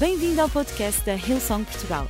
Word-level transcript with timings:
Bem-vindo 0.00 0.40
ao 0.40 0.48
podcast 0.48 1.04
da 1.04 1.12
Hillsong 1.12 1.62
Portugal. 1.62 2.06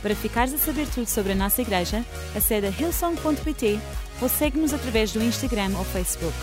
Para 0.00 0.16
ficares 0.16 0.54
a 0.54 0.56
saber 0.56 0.88
tudo 0.88 1.06
sobre 1.06 1.32
a 1.32 1.34
nossa 1.34 1.60
igreja, 1.60 2.02
acede 2.34 2.66
a 2.66 2.70
hillsong.pt 2.70 3.78
ou 4.22 4.28
segue-nos 4.30 4.72
através 4.72 5.12
do 5.12 5.22
Instagram 5.22 5.76
ou 5.76 5.84
Facebook. 5.84 6.34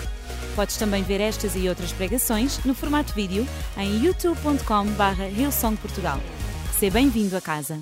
Podes 0.56 0.78
também 0.78 1.02
ver 1.02 1.20
estas 1.20 1.56
e 1.56 1.68
outras 1.68 1.92
pregações 1.92 2.64
no 2.64 2.76
formato 2.76 3.12
vídeo 3.12 3.44
em 3.76 4.06
youtube.com.br 4.06 5.24
hillsongportugal. 5.36 6.20
Seja 6.78 6.94
bem-vindo 6.94 7.36
a 7.36 7.42
casa. 7.42 7.82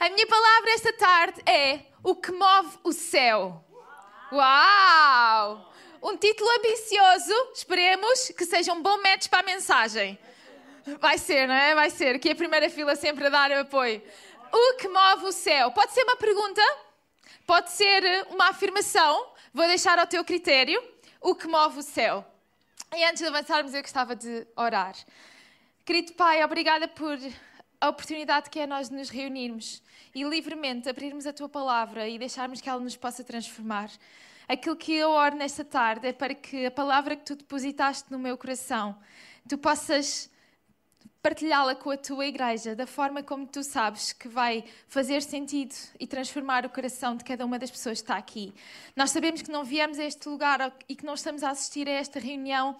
A 0.00 0.08
minha 0.08 0.26
palavra 0.26 0.70
esta 0.70 0.94
tarde 0.94 1.42
é 1.44 1.80
o 2.02 2.16
que 2.16 2.32
move 2.32 2.78
o 2.82 2.92
céu. 2.94 3.62
Uau! 4.32 5.74
Um 6.02 6.16
título 6.16 6.48
ambicioso, 6.58 7.34
esperemos 7.54 8.32
que 8.34 8.46
seja 8.46 8.72
um 8.72 8.82
bom 8.82 8.96
match 9.02 9.28
para 9.28 9.40
a 9.40 9.42
mensagem. 9.42 10.18
Vai 11.00 11.18
ser, 11.18 11.48
não 11.48 11.54
é? 11.54 11.74
Vai 11.74 11.90
ser. 11.90 12.14
Aqui 12.14 12.30
a 12.30 12.34
primeira 12.34 12.70
fila 12.70 12.94
sempre 12.94 13.26
a 13.26 13.28
dar 13.28 13.50
apoio. 13.52 14.00
O 14.52 14.76
que 14.76 14.86
move 14.86 15.26
o 15.26 15.32
céu? 15.32 15.72
Pode 15.72 15.92
ser 15.92 16.04
uma 16.04 16.16
pergunta, 16.16 16.62
pode 17.44 17.70
ser 17.72 18.26
uma 18.30 18.50
afirmação. 18.50 19.32
Vou 19.52 19.66
deixar 19.66 19.98
ao 19.98 20.06
teu 20.06 20.24
critério. 20.24 20.80
O 21.20 21.34
que 21.34 21.48
move 21.48 21.80
o 21.80 21.82
céu? 21.82 22.24
E 22.94 23.04
antes 23.04 23.20
de 23.20 23.26
avançarmos, 23.26 23.74
eu 23.74 23.82
gostava 23.82 24.14
de 24.14 24.46
orar. 24.54 24.94
Querido 25.84 26.12
Pai, 26.12 26.42
obrigada 26.44 26.86
por 26.86 27.18
a 27.80 27.88
oportunidade 27.88 28.48
que 28.48 28.60
é 28.60 28.66
nós 28.66 28.88
nos 28.88 29.10
reunirmos 29.10 29.82
e 30.14 30.22
livremente 30.22 30.88
abrirmos 30.88 31.26
a 31.26 31.32
tua 31.32 31.48
palavra 31.48 32.08
e 32.08 32.16
deixarmos 32.16 32.60
que 32.60 32.68
ela 32.68 32.80
nos 32.80 32.96
possa 32.96 33.24
transformar. 33.24 33.90
Aquilo 34.48 34.76
que 34.76 34.92
eu 34.92 35.10
oro 35.10 35.34
nesta 35.34 35.64
tarde 35.64 36.06
é 36.06 36.12
para 36.12 36.32
que 36.32 36.64
a 36.64 36.70
palavra 36.70 37.16
que 37.16 37.24
tu 37.24 37.34
depositaste 37.34 38.10
no 38.10 38.18
meu 38.18 38.38
coração, 38.38 38.96
tu 39.48 39.58
possas 39.58 40.30
partilhá-la 41.22 41.74
com 41.74 41.90
a 41.90 41.96
tua 41.96 42.26
igreja 42.26 42.74
da 42.74 42.86
forma 42.86 43.22
como 43.22 43.46
tu 43.46 43.62
sabes 43.62 44.12
que 44.12 44.28
vai 44.28 44.64
fazer 44.88 45.22
sentido 45.22 45.74
e 45.98 46.06
transformar 46.06 46.64
o 46.64 46.70
coração 46.70 47.16
de 47.16 47.24
cada 47.24 47.44
uma 47.44 47.58
das 47.58 47.70
pessoas 47.70 47.98
que 47.98 48.04
está 48.04 48.16
aqui. 48.16 48.54
Nós 48.94 49.10
sabemos 49.10 49.42
que 49.42 49.50
não 49.50 49.64
viemos 49.64 49.98
a 49.98 50.04
este 50.04 50.28
lugar 50.28 50.76
e 50.88 50.94
que 50.94 51.04
não 51.04 51.14
estamos 51.14 51.42
a 51.42 51.50
assistir 51.50 51.88
a 51.88 51.92
esta 51.92 52.18
reunião 52.18 52.76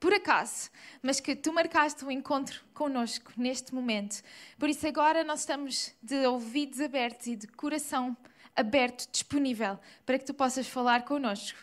por 0.00 0.14
acaso, 0.14 0.70
mas 1.02 1.20
que 1.20 1.36
tu 1.36 1.52
marcaste 1.52 2.04
um 2.04 2.10
encontro 2.10 2.62
connosco 2.72 3.32
neste 3.36 3.74
momento. 3.74 4.22
Por 4.58 4.70
isso, 4.70 4.86
agora 4.86 5.22
nós 5.22 5.40
estamos 5.40 5.92
de 6.02 6.26
ouvidos 6.26 6.80
abertos 6.80 7.26
e 7.26 7.36
de 7.36 7.46
coração 7.46 8.16
aberto, 8.56 9.06
disponível, 9.12 9.78
para 10.06 10.18
que 10.18 10.24
tu 10.24 10.32
possas 10.32 10.66
falar 10.66 11.04
connosco 11.04 11.58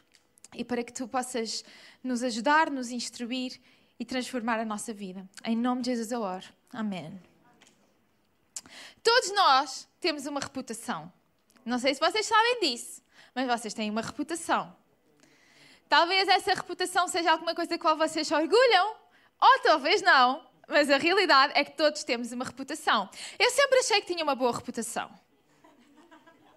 e 0.53 0.63
para 0.63 0.83
que 0.83 0.93
tu 0.93 1.07
possas 1.07 1.65
nos 2.03 2.21
ajudar, 2.21 2.69
nos 2.69 2.91
instruir 2.91 3.59
e 3.99 4.05
transformar 4.05 4.59
a 4.59 4.65
nossa 4.65 4.93
vida. 4.93 5.27
Em 5.43 5.55
nome 5.55 5.81
de 5.81 5.91
Jesus 5.91 6.11
eu 6.11 6.21
oro. 6.21 6.45
Amém. 6.71 7.19
Todos 9.03 9.31
nós 9.31 9.87
temos 9.99 10.25
uma 10.25 10.39
reputação. 10.39 11.11
Não 11.65 11.79
sei 11.79 11.93
se 11.93 11.99
vocês 11.99 12.25
sabem 12.25 12.59
disso, 12.61 13.01
mas 13.33 13.47
vocês 13.47 13.73
têm 13.73 13.89
uma 13.89 14.01
reputação. 14.01 14.75
Talvez 15.89 16.27
essa 16.27 16.53
reputação 16.53 17.07
seja 17.07 17.31
alguma 17.31 17.55
coisa 17.55 17.69
com 17.69 17.75
a 17.75 17.79
qual 17.79 17.97
vocês 17.97 18.27
se 18.27 18.33
orgulham, 18.33 18.95
ou 19.39 19.59
talvez 19.63 20.01
não, 20.01 20.45
mas 20.67 20.89
a 20.89 20.97
realidade 20.97 21.53
é 21.55 21.63
que 21.63 21.71
todos 21.71 22.03
temos 22.03 22.31
uma 22.31 22.43
reputação. 22.43 23.09
Eu 23.39 23.49
sempre 23.51 23.79
achei 23.79 24.01
que 24.01 24.07
tinha 24.07 24.23
uma 24.23 24.35
boa 24.35 24.51
reputação. 24.51 25.09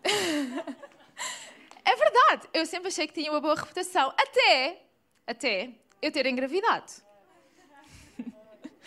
é 1.85 1.97
verdade, 1.97 2.49
eu 2.53 2.67
sempre 2.67 2.89
achei 2.89 3.07
que 3.07 3.15
tinha 3.15 3.31
uma 3.31 3.41
boa 3.41 3.55
reputação, 3.55 4.13
até, 4.19 4.83
até 5.27 5.71
eu 6.03 6.11
ter 6.11 6.27
engravidado. 6.27 6.91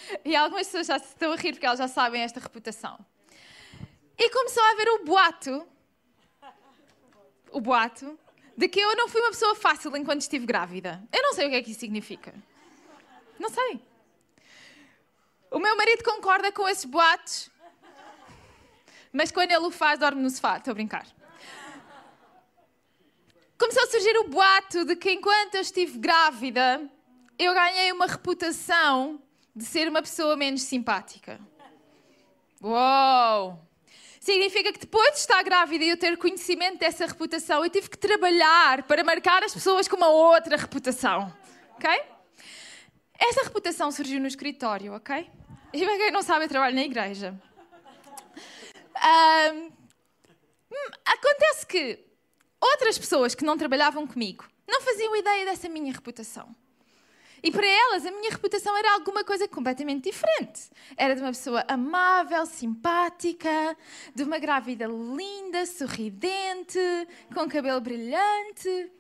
E 0.26 0.36
algumas 0.36 0.68
pessoas 0.68 0.88
já 0.88 1.00
se 1.00 1.08
estão 1.08 1.32
a 1.32 1.36
rir 1.36 1.54
porque 1.54 1.66
elas 1.66 1.80
já 1.80 1.88
sabem 1.88 2.22
esta 2.22 2.40
reputação. 2.40 2.98
E 4.18 4.30
começou 4.30 4.64
a 4.64 4.72
haver 4.72 4.90
o 4.90 5.04
boato, 5.04 5.68
o 7.52 7.60
boato, 7.60 8.18
de 8.56 8.68
que 8.68 8.80
eu 8.80 8.96
não 8.96 9.08
fui 9.10 9.22
uma 9.22 9.32
pessoa 9.32 9.56
fácil 9.56 9.96
enquanto 9.98 10.22
estive 10.22 10.46
grávida. 10.46 11.04
Eu 11.12 11.22
não 11.24 11.34
sei 11.34 11.48
o 11.48 11.50
que 11.50 11.56
é 11.56 11.64
que 11.64 11.72
isso 11.72 11.80
significa. 11.80 12.34
Não 13.40 13.50
sei. 13.50 13.82
O 15.50 15.60
meu 15.60 15.76
marido 15.76 16.04
concorda 16.04 16.52
com 16.52 16.68
esses 16.68 16.86
boatos, 16.86 17.50
mas 19.12 19.32
quando 19.32 19.52
ele 19.52 19.66
o 19.66 19.72
faz, 19.72 20.00
dorme 20.00 20.22
no 20.22 20.30
sofá. 20.30 20.58
Estou 20.58 20.72
a 20.72 20.76
brincar. 20.76 21.06
Começou 23.58 23.84
a 23.84 23.88
surgir 23.88 24.18
o 24.18 24.28
boato 24.28 24.86
de 24.86 24.96
que 24.96 25.12
enquanto 25.12 25.56
eu 25.56 25.62
estive 25.62 25.98
grávida, 26.00 26.90
eu 27.38 27.54
ganhei 27.54 27.92
uma 27.92 28.08
reputação 28.08 29.22
de 29.56 29.66
ser 29.66 29.88
uma 29.88 30.02
pessoa 30.02 30.36
menos 30.36 30.64
simpática. 30.64 31.40
Uou! 32.62 33.60
Significa 34.20 34.72
que 34.72 34.80
depois 34.80 35.12
de 35.12 35.20
estar 35.20 35.44
grávida 35.44 35.84
e 35.84 35.90
eu 35.90 35.98
ter 35.98 36.18
conhecimento 36.18 36.80
dessa 36.80 37.06
reputação, 37.06 37.64
eu 37.64 37.70
tive 37.70 37.90
que 37.90 37.98
trabalhar 37.98 38.84
para 38.84 39.04
marcar 39.04 39.44
as 39.44 39.54
pessoas 39.54 39.88
com 39.88 39.98
uma 39.98 40.08
outra 40.08 40.56
reputação. 40.56 41.36
Ok? 41.76 41.90
Essa 43.20 43.44
reputação 43.44 43.92
surgiu 43.92 44.20
no 44.22 44.28
escritório, 44.28 44.94
ok? 44.94 45.30
E 45.74 45.86
para 45.86 45.98
quem 45.98 46.12
não 46.12 46.22
sabe, 46.22 46.46
eu 46.46 46.50
trabalho 46.50 46.76
na 46.76 46.84
igreja. 46.84 47.38
Um, 48.96 49.72
acontece 51.06 51.68
que 51.68 52.00
outras 52.62 52.98
pessoas 52.98 53.36
que 53.36 53.44
não 53.44 53.58
trabalhavam 53.58 54.08
comigo 54.08 54.46
não 54.68 54.82
faziam 54.82 55.16
ideia 55.16 55.46
dessa 55.46 55.68
minha 55.68 55.92
reputação. 55.92 56.56
E 57.44 57.52
para 57.52 57.68
elas, 57.68 58.06
a 58.06 58.12
minha 58.12 58.32
reputação 58.32 58.76
era 58.78 58.94
alguma 58.94 59.22
coisa 59.26 59.46
completamente 59.50 60.10
diferente. 60.10 60.72
Era 60.96 61.14
de 61.14 61.22
uma 61.22 61.32
pessoa 61.32 61.66
amável, 61.68 62.46
simpática, 62.46 63.78
de 64.16 64.24
uma 64.24 64.40
grávida 64.40 64.88
linda, 64.88 65.66
sorridente, 65.66 66.80
com 67.34 67.50
cabelo 67.50 67.82
brilhante. 67.82 68.92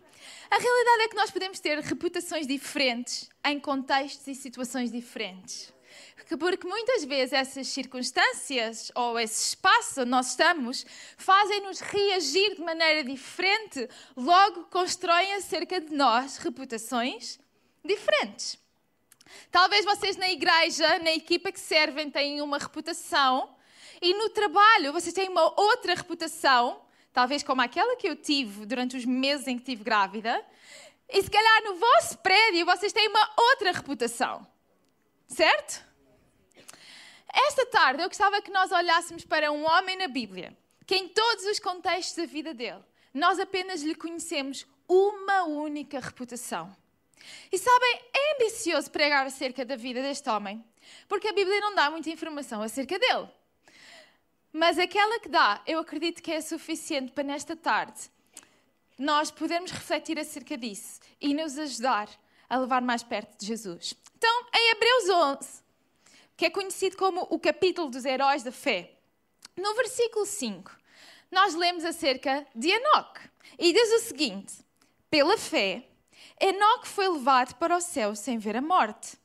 A 0.51 0.57
realidade 0.57 1.03
é 1.03 1.07
que 1.07 1.15
nós 1.15 1.31
podemos 1.31 1.61
ter 1.61 1.79
reputações 1.79 2.45
diferentes 2.45 3.29
em 3.45 3.61
contextos 3.61 4.27
e 4.27 4.35
situações 4.35 4.91
diferentes. 4.91 5.73
Porque 6.37 6.67
muitas 6.67 7.05
vezes 7.05 7.31
essas 7.31 7.67
circunstâncias 7.67 8.91
ou 8.93 9.17
esse 9.17 9.49
espaço 9.49 10.01
onde 10.01 10.09
nós 10.09 10.31
estamos 10.31 10.85
fazem-nos 11.15 11.79
reagir 11.79 12.55
de 12.55 12.61
maneira 12.61 13.05
diferente, 13.05 13.87
logo 14.17 14.63
constroem 14.65 15.33
acerca 15.35 15.79
de 15.79 15.95
nós 15.95 16.37
reputações 16.37 17.39
diferentes. 17.83 18.57
Talvez 19.51 19.85
vocês 19.85 20.15
na 20.17 20.29
igreja, 20.29 20.99
na 20.99 21.11
equipa 21.11 21.51
que 21.51 21.59
servem, 21.59 22.09
tenham 22.09 22.45
uma 22.45 22.57
reputação 22.57 23.55
e 24.01 24.13
no 24.13 24.29
trabalho 24.29 24.91
vocês 24.91 25.13
têm 25.13 25.29
uma 25.29 25.59
outra 25.59 25.93
reputação, 25.95 26.81
talvez 27.11 27.43
como 27.43 27.61
aquela 27.61 27.95
que 27.95 28.07
eu 28.07 28.15
tive 28.15 28.65
durante 28.65 28.97
os 28.97 29.05
meses 29.05 29.47
em 29.47 29.55
que 29.55 29.61
estive 29.61 29.83
grávida, 29.83 30.43
e 31.09 31.21
se 31.21 31.29
calhar 31.29 31.63
no 31.63 31.75
vosso 31.75 32.17
prédio 32.19 32.65
vocês 32.65 32.91
têm 32.91 33.07
uma 33.07 33.33
outra 33.37 33.71
reputação. 33.71 34.45
Certo? 35.27 35.85
Esta 37.33 37.65
tarde 37.65 38.03
eu 38.03 38.07
gostava 38.07 38.41
que 38.41 38.51
nós 38.51 38.71
olhássemos 38.71 39.25
para 39.25 39.51
um 39.51 39.65
homem 39.65 39.97
na 39.97 40.07
Bíblia, 40.07 40.55
que 40.85 40.95
em 40.95 41.07
todos 41.07 41.45
os 41.45 41.59
contextos 41.59 42.15
da 42.15 42.25
vida 42.25 42.53
dele, 42.53 42.83
nós 43.13 43.39
apenas 43.39 43.81
lhe 43.81 43.95
conhecemos 43.95 44.65
uma 44.87 45.43
única 45.43 45.99
reputação. 45.99 46.75
E 47.51 47.57
sabem, 47.57 48.01
é 48.13 48.35
ambicioso 48.35 48.91
pregar 48.91 49.25
acerca 49.25 49.65
da 49.65 49.75
vida 49.75 50.01
deste 50.01 50.29
homem, 50.29 50.63
porque 51.07 51.27
a 51.27 51.33
Bíblia 51.33 51.59
não 51.59 51.75
dá 51.75 51.89
muita 51.89 52.09
informação 52.09 52.61
acerca 52.61 52.97
dele. 52.99 53.27
Mas 54.51 54.77
aquela 54.77 55.19
que 55.19 55.29
dá, 55.29 55.61
eu 55.65 55.79
acredito 55.79 56.21
que 56.21 56.31
é 56.31 56.41
suficiente 56.41 57.11
para 57.11 57.23
nesta 57.23 57.55
tarde 57.55 58.11
nós 58.97 59.31
podermos 59.31 59.71
refletir 59.71 60.19
acerca 60.19 60.55
disso 60.55 60.99
e 61.19 61.33
nos 61.33 61.57
ajudar 61.57 62.07
a 62.47 62.57
levar 62.57 62.81
mais 62.81 63.01
perto 63.01 63.37
de 63.39 63.47
Jesus. 63.47 63.95
Então, 64.15 64.45
em 64.53 64.71
Hebreus 64.71 65.09
11, 65.09 65.63
que 66.37 66.45
é 66.45 66.49
conhecido 66.49 66.95
como 66.97 67.27
o 67.29 67.39
capítulo 67.39 67.89
dos 67.89 68.05
heróis 68.05 68.43
da 68.43 68.51
fé, 68.51 68.93
no 69.57 69.73
versículo 69.75 70.25
5, 70.25 70.71
nós 71.31 71.55
lemos 71.55 71.83
acerca 71.83 72.45
de 72.55 72.69
Enoque 72.69 73.21
e 73.57 73.73
diz 73.73 73.91
o 73.91 73.99
seguinte: 73.99 74.53
pela 75.09 75.37
fé, 75.37 75.87
Enoque 76.45 76.89
foi 76.89 77.07
levado 77.07 77.55
para 77.55 77.77
o 77.77 77.79
céu 77.79 78.13
sem 78.17 78.37
ver 78.37 78.57
a 78.57 78.61
morte. 78.61 79.17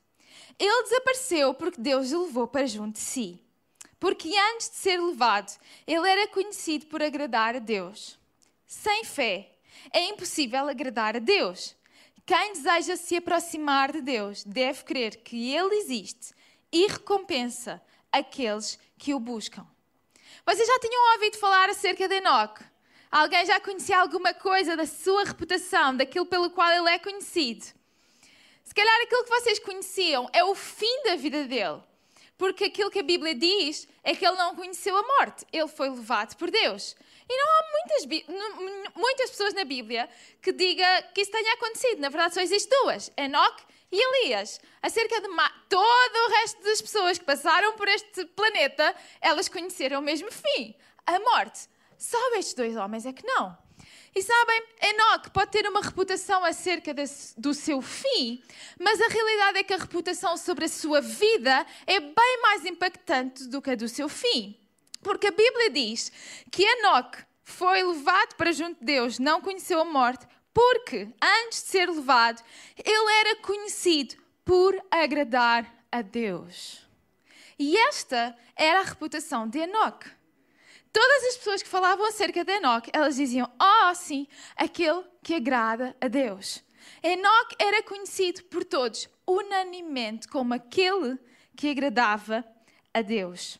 Ele 0.57 0.83
desapareceu 0.83 1.53
porque 1.53 1.81
Deus 1.81 2.13
o 2.13 2.23
levou 2.23 2.47
para 2.47 2.65
junto 2.65 2.93
de 2.93 3.01
si. 3.01 3.43
Porque 3.99 4.33
antes 4.53 4.69
de 4.69 4.77
ser 4.77 5.01
levado, 5.01 5.51
ele 5.85 6.09
era 6.09 6.29
conhecido 6.29 6.85
por 6.85 7.03
agradar 7.03 7.57
a 7.57 7.59
Deus. 7.59 8.17
Sem 8.65 9.03
fé, 9.03 9.51
é 9.91 10.05
impossível 10.05 10.69
agradar 10.69 11.17
a 11.17 11.19
Deus. 11.19 11.75
Quem 12.25 12.53
deseja 12.53 12.95
se 12.95 13.17
aproximar 13.17 13.91
de 13.91 13.99
Deus 13.99 14.45
deve 14.45 14.85
crer 14.85 15.17
que 15.17 15.53
Ele 15.53 15.75
existe 15.75 16.33
e 16.71 16.87
recompensa 16.87 17.81
aqueles 18.09 18.79
que 18.97 19.13
o 19.13 19.19
buscam. 19.19 19.67
Vocês 20.45 20.65
já 20.65 20.79
tinham 20.79 21.15
ouvido 21.15 21.37
falar 21.37 21.69
acerca 21.69 22.07
de 22.07 22.15
Enoque? 22.15 22.63
Alguém 23.11 23.43
já 23.45 23.59
conhecia 23.59 23.99
alguma 23.99 24.33
coisa 24.33 24.77
da 24.77 24.85
sua 24.85 25.23
reputação, 25.23 25.97
daquilo 25.97 26.27
pelo 26.27 26.51
qual 26.51 26.71
ele 26.71 26.89
é 26.89 26.99
conhecido? 26.99 27.65
Se 28.63 28.73
calhar 28.75 29.01
aquilo 29.01 29.23
que 29.23 29.31
vocês 29.31 29.57
conheciam 29.57 30.29
é 30.31 30.43
o 30.43 30.53
fim 30.53 31.03
da 31.03 31.15
vida 31.15 31.45
dele. 31.45 31.81
Porque 32.37 32.65
aquilo 32.65 32.91
que 32.91 32.99
a 32.99 33.03
Bíblia 33.03 33.33
diz 33.33 33.87
é 34.03 34.15
que 34.15 34.25
ele 34.25 34.37
não 34.37 34.55
conheceu 34.55 34.95
a 34.95 35.01
morte, 35.01 35.45
ele 35.51 35.67
foi 35.67 35.89
levado 35.89 36.35
por 36.37 36.51
Deus. 36.51 36.95
E 37.27 37.35
não 37.35 37.47
há 37.47 37.63
muitas, 37.71 38.93
muitas 38.95 39.29
pessoas 39.31 39.53
na 39.55 39.63
Bíblia 39.63 40.07
que 40.41 40.51
digam 40.51 40.87
que 41.13 41.21
isso 41.21 41.31
tenha 41.31 41.53
acontecido. 41.53 41.99
Na 41.99 42.09
verdade, 42.09 42.35
só 42.35 42.41
existem 42.41 42.79
duas: 42.81 43.11
Enoque 43.17 43.63
e 43.91 44.01
Elias. 44.01 44.61
Acerca 44.81 45.19
de 45.19 45.27
todo 45.67 46.15
o 46.15 46.29
resto 46.29 46.63
das 46.63 46.81
pessoas 46.81 47.17
que 47.17 47.25
passaram 47.25 47.73
por 47.73 47.87
este 47.87 48.23
planeta, 48.25 48.95
elas 49.19 49.49
conheceram 49.49 49.99
o 49.99 50.03
mesmo 50.03 50.31
fim: 50.31 50.75
a 51.05 51.19
morte. 51.19 51.67
Só 51.99 52.17
estes 52.35 52.53
dois 52.53 52.77
homens 52.77 53.05
é 53.05 53.11
que 53.11 53.27
não. 53.27 53.57
E 54.15 54.23
sabem, 54.23 54.63
Enoch 54.81 55.29
pode 55.31 55.51
ter 55.51 55.67
uma 55.67 55.81
reputação 55.81 56.45
acerca 56.45 56.95
do 57.37 57.53
seu 57.53 57.81
fim, 57.81 58.41
mas 58.79 59.01
a 59.01 59.07
realidade 59.07 59.59
é 59.59 59.63
que 59.63 59.73
a 59.73 59.77
reputação 59.77 60.37
sobre 60.37 60.65
a 60.65 60.69
sua 60.69 61.01
vida 61.01 61.65
é 61.85 61.99
bem 61.99 62.41
mais 62.41 62.65
impactante 62.65 63.47
do 63.49 63.61
que 63.61 63.71
a 63.71 63.75
do 63.75 63.89
seu 63.89 64.07
fim. 64.07 64.57
Porque 65.03 65.27
a 65.27 65.31
Bíblia 65.31 65.69
diz 65.69 66.09
que 66.49 66.63
Enoch 66.63 67.17
foi 67.43 67.83
levado 67.83 68.35
para 68.35 68.53
junto 68.53 68.79
de 68.79 68.85
Deus, 68.85 69.19
não 69.19 69.41
conheceu 69.41 69.81
a 69.81 69.85
morte, 69.85 70.25
porque 70.53 71.09
antes 71.21 71.63
de 71.63 71.69
ser 71.69 71.89
levado, 71.89 72.41
ele 72.83 73.11
era 73.19 73.35
conhecido 73.41 74.15
por 74.45 74.81
agradar 74.89 75.83
a 75.91 76.01
Deus. 76.01 76.87
E 77.57 77.77
esta 77.77 78.35
era 78.55 78.79
a 78.79 78.83
reputação 78.83 79.47
de 79.47 79.59
Enoch. 79.59 80.18
Todas 80.91 81.23
as 81.25 81.37
pessoas 81.37 81.61
que 81.61 81.69
falavam 81.69 82.05
acerca 82.07 82.43
de 82.43 82.51
Enoque, 82.53 82.89
elas 82.93 83.15
diziam: 83.15 83.49
Oh, 83.61 83.93
sim, 83.93 84.27
aquele 84.55 85.03
que 85.23 85.35
agrada 85.35 85.95
a 86.01 86.07
Deus. 86.07 86.63
Enoque 87.03 87.55
era 87.59 87.83
conhecido 87.83 88.43
por 88.45 88.63
todos, 88.65 89.07
unanimemente, 89.27 90.27
como 90.27 90.53
aquele 90.53 91.17
que 91.55 91.69
agradava 91.69 92.43
a 92.93 93.01
Deus. 93.01 93.59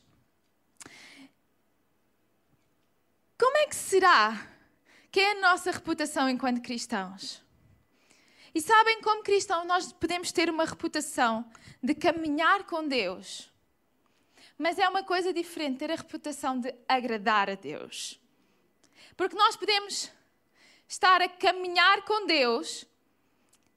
Como 3.38 3.56
é 3.56 3.66
que 3.66 3.76
será 3.76 4.46
que 5.10 5.20
é 5.20 5.32
a 5.32 5.40
nossa 5.40 5.70
reputação 5.70 6.28
enquanto 6.28 6.60
cristãos? 6.60 7.42
E 8.54 8.60
sabem, 8.60 9.00
como 9.00 9.22
cristãos, 9.22 9.66
nós 9.66 9.92
podemos 9.92 10.32
ter 10.32 10.50
uma 10.50 10.64
reputação 10.64 11.48
de 11.82 11.94
caminhar 11.94 12.64
com 12.64 12.86
Deus 12.86 13.49
mas 14.60 14.78
é 14.78 14.86
uma 14.86 15.02
coisa 15.02 15.32
diferente 15.32 15.78
ter 15.78 15.90
a 15.90 15.94
reputação 15.94 16.60
de 16.60 16.74
agradar 16.86 17.48
a 17.48 17.54
Deus. 17.54 18.20
Porque 19.16 19.34
nós 19.34 19.56
podemos 19.56 20.12
estar 20.86 21.22
a 21.22 21.28
caminhar 21.30 22.02
com 22.02 22.26
Deus, 22.26 22.84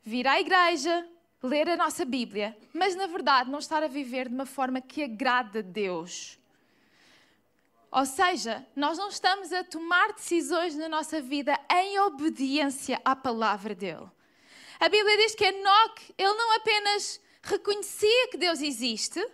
vir 0.04 0.28
à 0.28 0.42
igreja, 0.42 1.08
ler 1.42 1.70
a 1.70 1.78
nossa 1.78 2.04
Bíblia, 2.04 2.58
mas 2.74 2.96
na 2.96 3.08
verdade 3.08 3.50
não 3.50 3.60
estar 3.60 3.82
a 3.82 3.88
viver 3.88 4.28
de 4.28 4.36
uma 4.36 4.46
forma 4.46 4.82
que 4.82 5.02
agrada 5.02 5.60
a 5.60 5.62
Deus. 5.62 6.38
Ou 7.90 8.06
seja, 8.06 8.68
nós 8.76 8.98
não 8.98 9.08
estamos 9.08 9.54
a 9.54 9.64
tomar 9.64 10.12
decisões 10.12 10.76
na 10.76 10.90
nossa 10.90 11.22
vida 11.22 11.58
em 11.72 11.98
obediência 12.00 13.00
à 13.06 13.16
palavra 13.16 13.74
dele. 13.74 14.12
A 14.82 14.90
Bíblia 14.90 15.16
diz 15.16 15.34
que 15.34 15.46
Enoque, 15.46 16.14
ele 16.18 16.34
não 16.34 16.58
apenas 16.58 17.22
reconhecia 17.42 18.28
que 18.32 18.38
Deus 18.38 18.60
existe, 18.60 19.26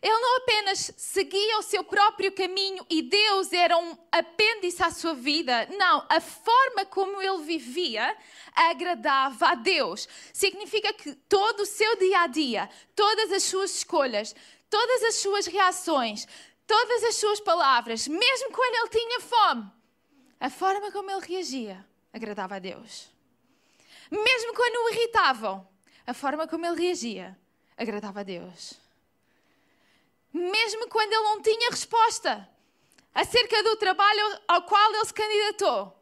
ele 0.00 0.20
não 0.20 0.36
apenas 0.38 0.92
seguia 0.96 1.58
o 1.58 1.62
seu 1.62 1.82
próprio 1.82 2.30
caminho 2.32 2.86
e 2.88 3.02
Deus 3.02 3.52
era 3.52 3.76
um 3.76 3.96
apêndice 4.12 4.82
à 4.82 4.90
sua 4.90 5.14
vida. 5.14 5.66
Não, 5.76 6.06
a 6.08 6.20
forma 6.20 6.84
como 6.86 7.20
ele 7.20 7.42
vivia 7.42 8.16
agradava 8.54 9.48
a 9.48 9.54
Deus. 9.54 10.08
Significa 10.32 10.92
que 10.92 11.14
todo 11.14 11.60
o 11.60 11.66
seu 11.66 11.96
dia 11.96 12.20
a 12.20 12.26
dia, 12.26 12.70
todas 12.94 13.32
as 13.32 13.42
suas 13.42 13.76
escolhas, 13.76 14.34
todas 14.70 15.02
as 15.04 15.16
suas 15.16 15.46
reações, 15.46 16.26
todas 16.66 17.04
as 17.04 17.16
suas 17.16 17.40
palavras, 17.40 18.06
mesmo 18.06 18.52
quando 18.52 18.74
ele 18.74 18.88
tinha 18.90 19.20
fome, 19.20 19.70
a 20.38 20.48
forma 20.48 20.92
como 20.92 21.10
ele 21.10 21.26
reagia 21.26 21.84
agradava 22.12 22.56
a 22.56 22.58
Deus. 22.58 23.10
Mesmo 24.10 24.54
quando 24.54 24.76
o 24.76 24.90
irritavam, 24.90 25.68
a 26.06 26.14
forma 26.14 26.46
como 26.46 26.64
ele 26.64 26.80
reagia 26.80 27.36
agradava 27.76 28.20
a 28.20 28.22
Deus 28.22 28.87
mesmo 30.32 30.88
quando 30.88 31.12
ele 31.12 31.22
não 31.22 31.42
tinha 31.42 31.70
resposta 31.70 32.48
acerca 33.14 33.62
do 33.62 33.76
trabalho 33.76 34.40
ao 34.46 34.62
qual 34.62 34.94
ele 34.94 35.04
se 35.04 35.14
candidatou. 35.14 35.94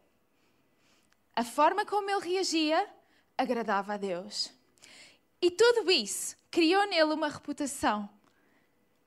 A 1.34 1.44
forma 1.44 1.84
como 1.84 2.10
ele 2.10 2.20
reagia 2.20 2.88
agradava 3.36 3.94
a 3.94 3.96
Deus. 3.96 4.52
E 5.40 5.50
tudo 5.50 5.90
isso 5.90 6.36
criou 6.50 6.86
nele 6.86 7.12
uma 7.12 7.28
reputação. 7.28 8.08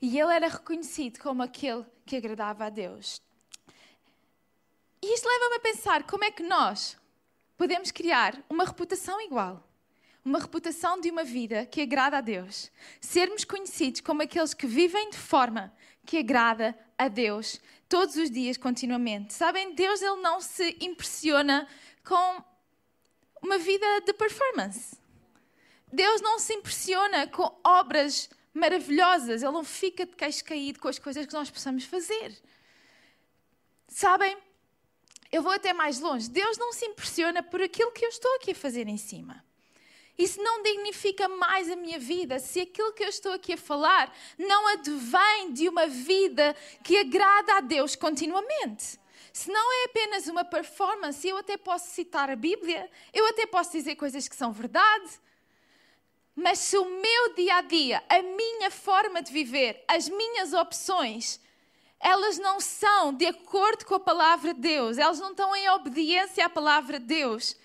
E 0.01 0.19
ele 0.19 0.33
era 0.33 0.47
reconhecido 0.47 1.19
como 1.19 1.43
aquele 1.43 1.85
que 2.05 2.15
agradava 2.15 2.65
a 2.65 2.69
Deus. 2.69 3.21
E 5.01 5.13
isto 5.13 5.27
leva-me 5.27 5.55
a 5.55 5.59
pensar 5.59 6.03
como 6.03 6.23
é 6.23 6.31
que 6.31 6.43
nós 6.43 6.97
podemos 7.57 7.91
criar 7.91 8.41
uma 8.49 8.65
reputação 8.65 9.19
igual 9.21 9.68
uma 10.29 10.39
reputação 10.39 11.01
de 11.01 11.09
uma 11.09 11.23
vida 11.23 11.65
que 11.65 11.81
agrada 11.81 12.19
a 12.19 12.21
Deus. 12.21 12.71
Sermos 13.01 13.43
conhecidos 13.43 14.01
como 14.01 14.21
aqueles 14.21 14.53
que 14.53 14.67
vivem 14.67 15.09
de 15.09 15.17
forma 15.17 15.73
que 16.05 16.19
agrada 16.19 16.77
a 16.97 17.07
Deus 17.07 17.59
todos 17.87 18.15
os 18.15 18.29
dias, 18.29 18.55
continuamente. 18.55 19.33
Sabem, 19.33 19.73
Deus 19.73 20.01
ele 20.01 20.21
não 20.21 20.39
se 20.39 20.77
impressiona 20.79 21.67
com 22.05 22.43
uma 23.41 23.57
vida 23.57 24.01
de 24.01 24.13
performance. 24.13 24.95
Deus 25.91 26.21
não 26.21 26.37
se 26.37 26.53
impressiona 26.53 27.25
com 27.27 27.59
obras 27.63 28.29
maravilhosas. 28.53 29.41
Ele 29.41 29.51
não 29.51 29.63
fica 29.63 30.05
de 30.05 30.15
queixo 30.15 30.45
caído 30.45 30.79
com 30.79 30.87
as 30.87 30.99
coisas 30.99 31.25
que 31.25 31.33
nós 31.33 31.49
possamos 31.49 31.85
fazer. 31.85 32.37
Sabem, 33.87 34.37
eu 35.31 35.41
vou 35.41 35.51
até 35.51 35.73
mais 35.73 35.99
longe. 35.99 36.29
Deus 36.29 36.55
não 36.59 36.71
se 36.71 36.85
impressiona 36.85 37.41
por 37.41 37.59
aquilo 37.63 37.91
que 37.91 38.05
eu 38.05 38.09
estou 38.09 38.35
aqui 38.35 38.51
a 38.51 38.55
fazer 38.55 38.87
em 38.87 38.97
cima. 38.97 39.43
Isso 40.19 40.43
não 40.43 40.61
dignifica 40.61 41.29
mais 41.29 41.69
a 41.71 41.77
minha 41.77 41.97
vida 41.97 42.39
se 42.39 42.59
aquilo 42.59 42.91
que 42.91 43.01
eu 43.01 43.07
estou 43.07 43.31
aqui 43.31 43.53
a 43.53 43.57
falar 43.57 44.13
não 44.37 44.67
advém 44.67 45.53
de 45.53 45.69
uma 45.69 45.87
vida 45.87 46.53
que 46.83 46.97
agrada 46.97 47.53
a 47.53 47.61
Deus 47.61 47.95
continuamente. 47.95 48.99
Se 49.31 49.49
não 49.49 49.81
é 49.81 49.85
apenas 49.85 50.27
uma 50.27 50.43
performance, 50.43 51.25
eu 51.25 51.37
até 51.37 51.55
posso 51.55 51.91
citar 51.91 52.29
a 52.29 52.35
Bíblia, 52.35 52.91
eu 53.13 53.27
até 53.27 53.45
posso 53.45 53.71
dizer 53.71 53.95
coisas 53.95 54.27
que 54.27 54.35
são 54.35 54.51
verdade, 54.51 55.09
mas 56.35 56.59
se 56.59 56.77
o 56.77 56.83
meu 56.83 57.33
dia 57.33 57.55
a 57.55 57.61
dia, 57.61 58.03
a 58.09 58.21
minha 58.21 58.69
forma 58.69 59.21
de 59.21 59.31
viver, 59.31 59.85
as 59.87 60.09
minhas 60.09 60.51
opções, 60.51 61.39
elas 61.97 62.37
não 62.37 62.59
são 62.59 63.13
de 63.13 63.25
acordo 63.25 63.85
com 63.85 63.95
a 63.95 63.99
palavra 64.01 64.53
de 64.53 64.59
Deus, 64.59 64.97
elas 64.97 65.19
não 65.19 65.31
estão 65.31 65.55
em 65.55 65.69
obediência 65.69 66.45
à 66.45 66.49
palavra 66.49 66.99
de 66.99 67.05
Deus, 67.05 67.55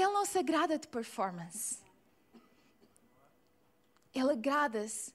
ele 0.00 0.12
não 0.12 0.24
se 0.24 0.38
agrada 0.38 0.78
de 0.78 0.86
performance. 0.88 1.78
Ele 4.14 4.32
agrada-se 4.32 5.12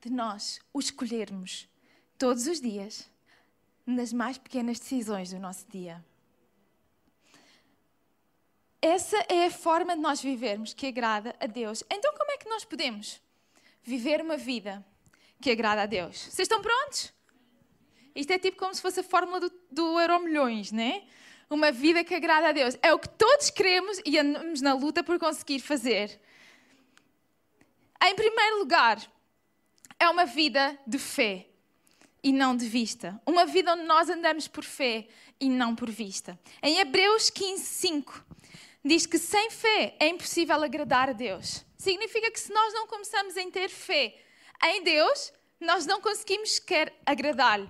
de 0.00 0.10
nós 0.10 0.60
o 0.72 0.80
escolhermos 0.80 1.68
todos 2.18 2.46
os 2.46 2.60
dias 2.60 3.08
nas 3.86 4.12
mais 4.12 4.38
pequenas 4.38 4.78
decisões 4.78 5.30
do 5.30 5.38
nosso 5.38 5.66
dia. 5.68 6.04
Essa 8.80 9.16
é 9.28 9.46
a 9.46 9.50
forma 9.50 9.96
de 9.96 10.02
nós 10.02 10.20
vivermos 10.20 10.74
que 10.74 10.86
agrada 10.86 11.34
a 11.40 11.46
Deus. 11.46 11.82
Então, 11.90 12.12
como 12.16 12.30
é 12.32 12.36
que 12.36 12.48
nós 12.48 12.64
podemos 12.64 13.20
viver 13.82 14.20
uma 14.20 14.36
vida 14.36 14.84
que 15.40 15.50
agrada 15.50 15.82
a 15.82 15.86
Deus? 15.86 16.18
Vocês 16.18 16.40
estão 16.40 16.60
prontos? 16.60 17.12
Isto 18.14 18.32
é 18.32 18.38
tipo 18.38 18.58
como 18.58 18.74
se 18.74 18.82
fosse 18.82 19.00
a 19.00 19.02
fórmula 19.02 19.40
do, 19.40 19.52
do 19.70 20.00
Euro 20.00 20.20
Milhões, 20.20 20.70
né? 20.70 21.06
Uma 21.48 21.70
vida 21.70 22.04
que 22.04 22.14
agrada 22.14 22.48
a 22.48 22.52
Deus. 22.52 22.76
É 22.82 22.92
o 22.92 22.98
que 22.98 23.08
todos 23.08 23.50
queremos 23.50 24.00
e 24.04 24.18
andamos 24.18 24.60
na 24.60 24.74
luta 24.74 25.02
por 25.02 25.18
conseguir 25.18 25.60
fazer. 25.60 26.20
Em 28.02 28.14
primeiro 28.14 28.58
lugar, 28.58 28.98
é 29.98 30.08
uma 30.08 30.26
vida 30.26 30.78
de 30.86 30.98
fé 30.98 31.46
e 32.22 32.32
não 32.32 32.56
de 32.56 32.68
vista. 32.68 33.20
Uma 33.26 33.46
vida 33.46 33.72
onde 33.72 33.84
nós 33.84 34.08
andamos 34.08 34.48
por 34.48 34.64
fé 34.64 35.06
e 35.40 35.48
não 35.48 35.74
por 35.74 35.90
vista. 35.90 36.38
Em 36.62 36.78
Hebreus 36.78 37.30
15, 37.30 37.64
5, 37.64 38.24
diz 38.84 39.06
que 39.06 39.18
sem 39.18 39.50
fé 39.50 39.96
é 39.98 40.08
impossível 40.08 40.62
agradar 40.62 41.10
a 41.10 41.12
Deus. 41.12 41.64
Significa 41.76 42.30
que 42.30 42.40
se 42.40 42.52
nós 42.52 42.72
não 42.74 42.86
começamos 42.86 43.36
a 43.36 43.50
ter 43.50 43.68
fé 43.68 44.14
em 44.64 44.82
Deus, 44.82 45.32
nós 45.60 45.86
não 45.86 46.00
conseguimos 46.00 46.52
sequer 46.52 46.94
agradar-lhe. 47.04 47.68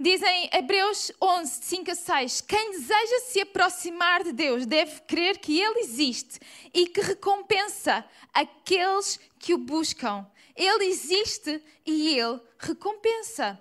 Dizem 0.00 0.48
Hebreus 0.52 1.10
11, 1.20 1.60
5 1.60 1.90
a 1.90 1.94
6: 1.96 2.40
Quem 2.42 2.70
deseja 2.70 3.18
se 3.26 3.40
aproximar 3.40 4.22
de 4.22 4.32
Deus 4.32 4.64
deve 4.64 5.00
crer 5.00 5.38
que 5.38 5.60
Ele 5.60 5.80
existe 5.80 6.38
e 6.72 6.86
que 6.86 7.00
recompensa 7.00 8.04
aqueles 8.32 9.18
que 9.40 9.52
o 9.52 9.58
buscam. 9.58 10.24
Ele 10.54 10.84
existe 10.84 11.60
e 11.84 12.16
Ele 12.16 12.40
recompensa. 12.60 13.60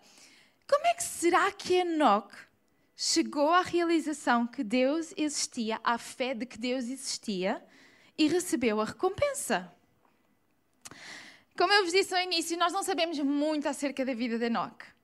Como 0.69 0.85
é 0.85 0.93
que 0.93 1.03
será 1.03 1.51
que 1.51 1.73
Enoch 1.73 2.31
chegou 2.95 3.49
à 3.51 3.61
realização 3.61 4.45
que 4.45 4.63
Deus 4.63 5.15
existia, 5.17 5.79
à 5.83 5.97
fé 5.97 6.35
de 6.35 6.45
que 6.45 6.59
Deus 6.59 6.85
existia 6.85 7.65
e 8.15 8.27
recebeu 8.27 8.79
a 8.79 8.85
recompensa? 8.85 9.73
Como 11.57 11.73
eu 11.73 11.83
vos 11.83 11.91
disse 11.91 12.11
no 12.11 12.19
início, 12.19 12.55
nós 12.59 12.71
não 12.71 12.83
sabemos 12.83 13.17
muito 13.17 13.67
acerca 13.67 14.05
da 14.05 14.13
vida 14.13 14.37
de 14.37 14.45
Enoque. 14.45 14.96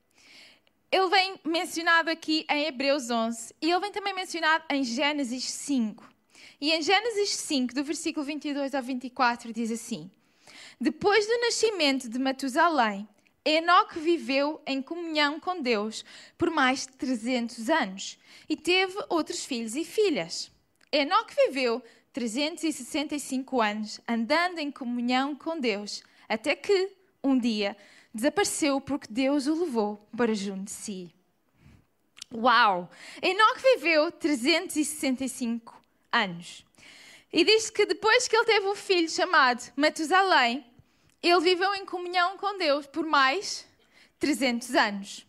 Ele 0.94 1.10
vem 1.10 1.40
mencionado 1.44 2.12
aqui 2.12 2.46
em 2.48 2.66
Hebreus 2.66 3.10
11 3.10 3.56
e 3.60 3.72
ele 3.72 3.80
vem 3.80 3.92
também 3.92 4.14
mencionado 4.14 4.64
em 4.70 4.84
Gênesis 4.84 5.44
5. 5.44 6.08
E 6.62 6.72
em 6.72 6.84
Gênesis 6.84 7.32
5, 7.32 7.74
do 7.74 7.84
versículo 7.84 8.24
22 8.24 8.76
ao 8.76 8.84
24, 8.84 9.52
diz 9.52 9.72
assim: 9.72 10.12
Depois 10.80 11.26
do 11.26 11.40
nascimento 11.40 12.08
de 12.08 12.20
Matusalém, 12.20 13.08
Enoque 13.44 13.98
viveu 13.98 14.62
em 14.68 14.84
comunhão 14.84 15.40
com 15.40 15.60
Deus 15.60 16.06
por 16.38 16.52
mais 16.52 16.86
de 16.86 16.94
300 16.94 17.72
anos 17.72 18.20
e 18.48 18.56
teve 18.56 18.94
outros 19.10 19.44
filhos 19.44 19.76
e 19.76 19.84
filhas. 19.84 20.52
Enoque 20.92 21.34
viveu 21.48 21.82
365 22.14 23.60
anos 23.60 24.00
andando 24.08 24.60
em 24.60 24.70
comunhão 24.70 25.34
com 25.34 25.60
Deus, 25.60 26.04
até 26.30 26.56
que, 26.56 26.92
um 27.24 27.36
dia, 27.36 27.76
desapareceu 28.14 28.80
porque 28.80 29.08
Deus 29.10 29.48
o 29.48 29.64
levou 29.64 30.08
para 30.16 30.34
junto 30.34 30.66
de 30.66 30.72
si. 30.72 31.14
Uau! 32.34 32.90
Enoque 33.22 33.62
viveu 33.76 34.12
365 34.12 35.76
anos. 36.12 36.66
E 37.32 37.44
diz 37.44 37.70
que 37.70 37.86
depois 37.86 38.28
que 38.28 38.36
ele 38.36 38.46
teve 38.46 38.68
um 38.68 38.76
filho 38.76 39.10
chamado 39.10 39.72
Matusalém, 39.76 40.66
ele 41.22 41.40
viveu 41.40 41.74
em 41.74 41.86
comunhão 41.86 42.38
com 42.38 42.58
Deus 42.58 42.86
por 42.86 43.06
mais 43.06 43.66
300 44.20 44.76
anos. 44.76 45.26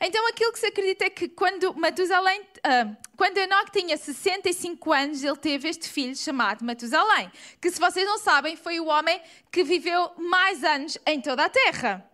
Então 0.00 0.26
aquilo 0.28 0.52
que 0.52 0.58
se 0.58 0.66
acredita 0.66 1.04
é 1.04 1.10
que 1.10 1.28
quando 1.28 1.74
Matusalém, 1.74 2.40
uh, 2.40 2.96
quando 3.16 3.36
Enoque 3.36 3.80
tinha 3.80 3.96
65 3.96 4.92
anos, 4.92 5.22
ele 5.22 5.36
teve 5.36 5.68
este 5.68 5.88
filho 5.88 6.16
chamado 6.16 6.64
Matusalém, 6.64 7.30
que 7.60 7.70
se 7.70 7.78
vocês 7.78 8.06
não 8.06 8.16
sabem, 8.16 8.56
foi 8.56 8.80
o 8.80 8.86
homem 8.86 9.20
que 9.52 9.62
viveu 9.62 10.10
mais 10.16 10.64
anos 10.64 10.96
em 11.06 11.20
toda 11.20 11.44
a 11.44 11.48
terra. 11.50 12.09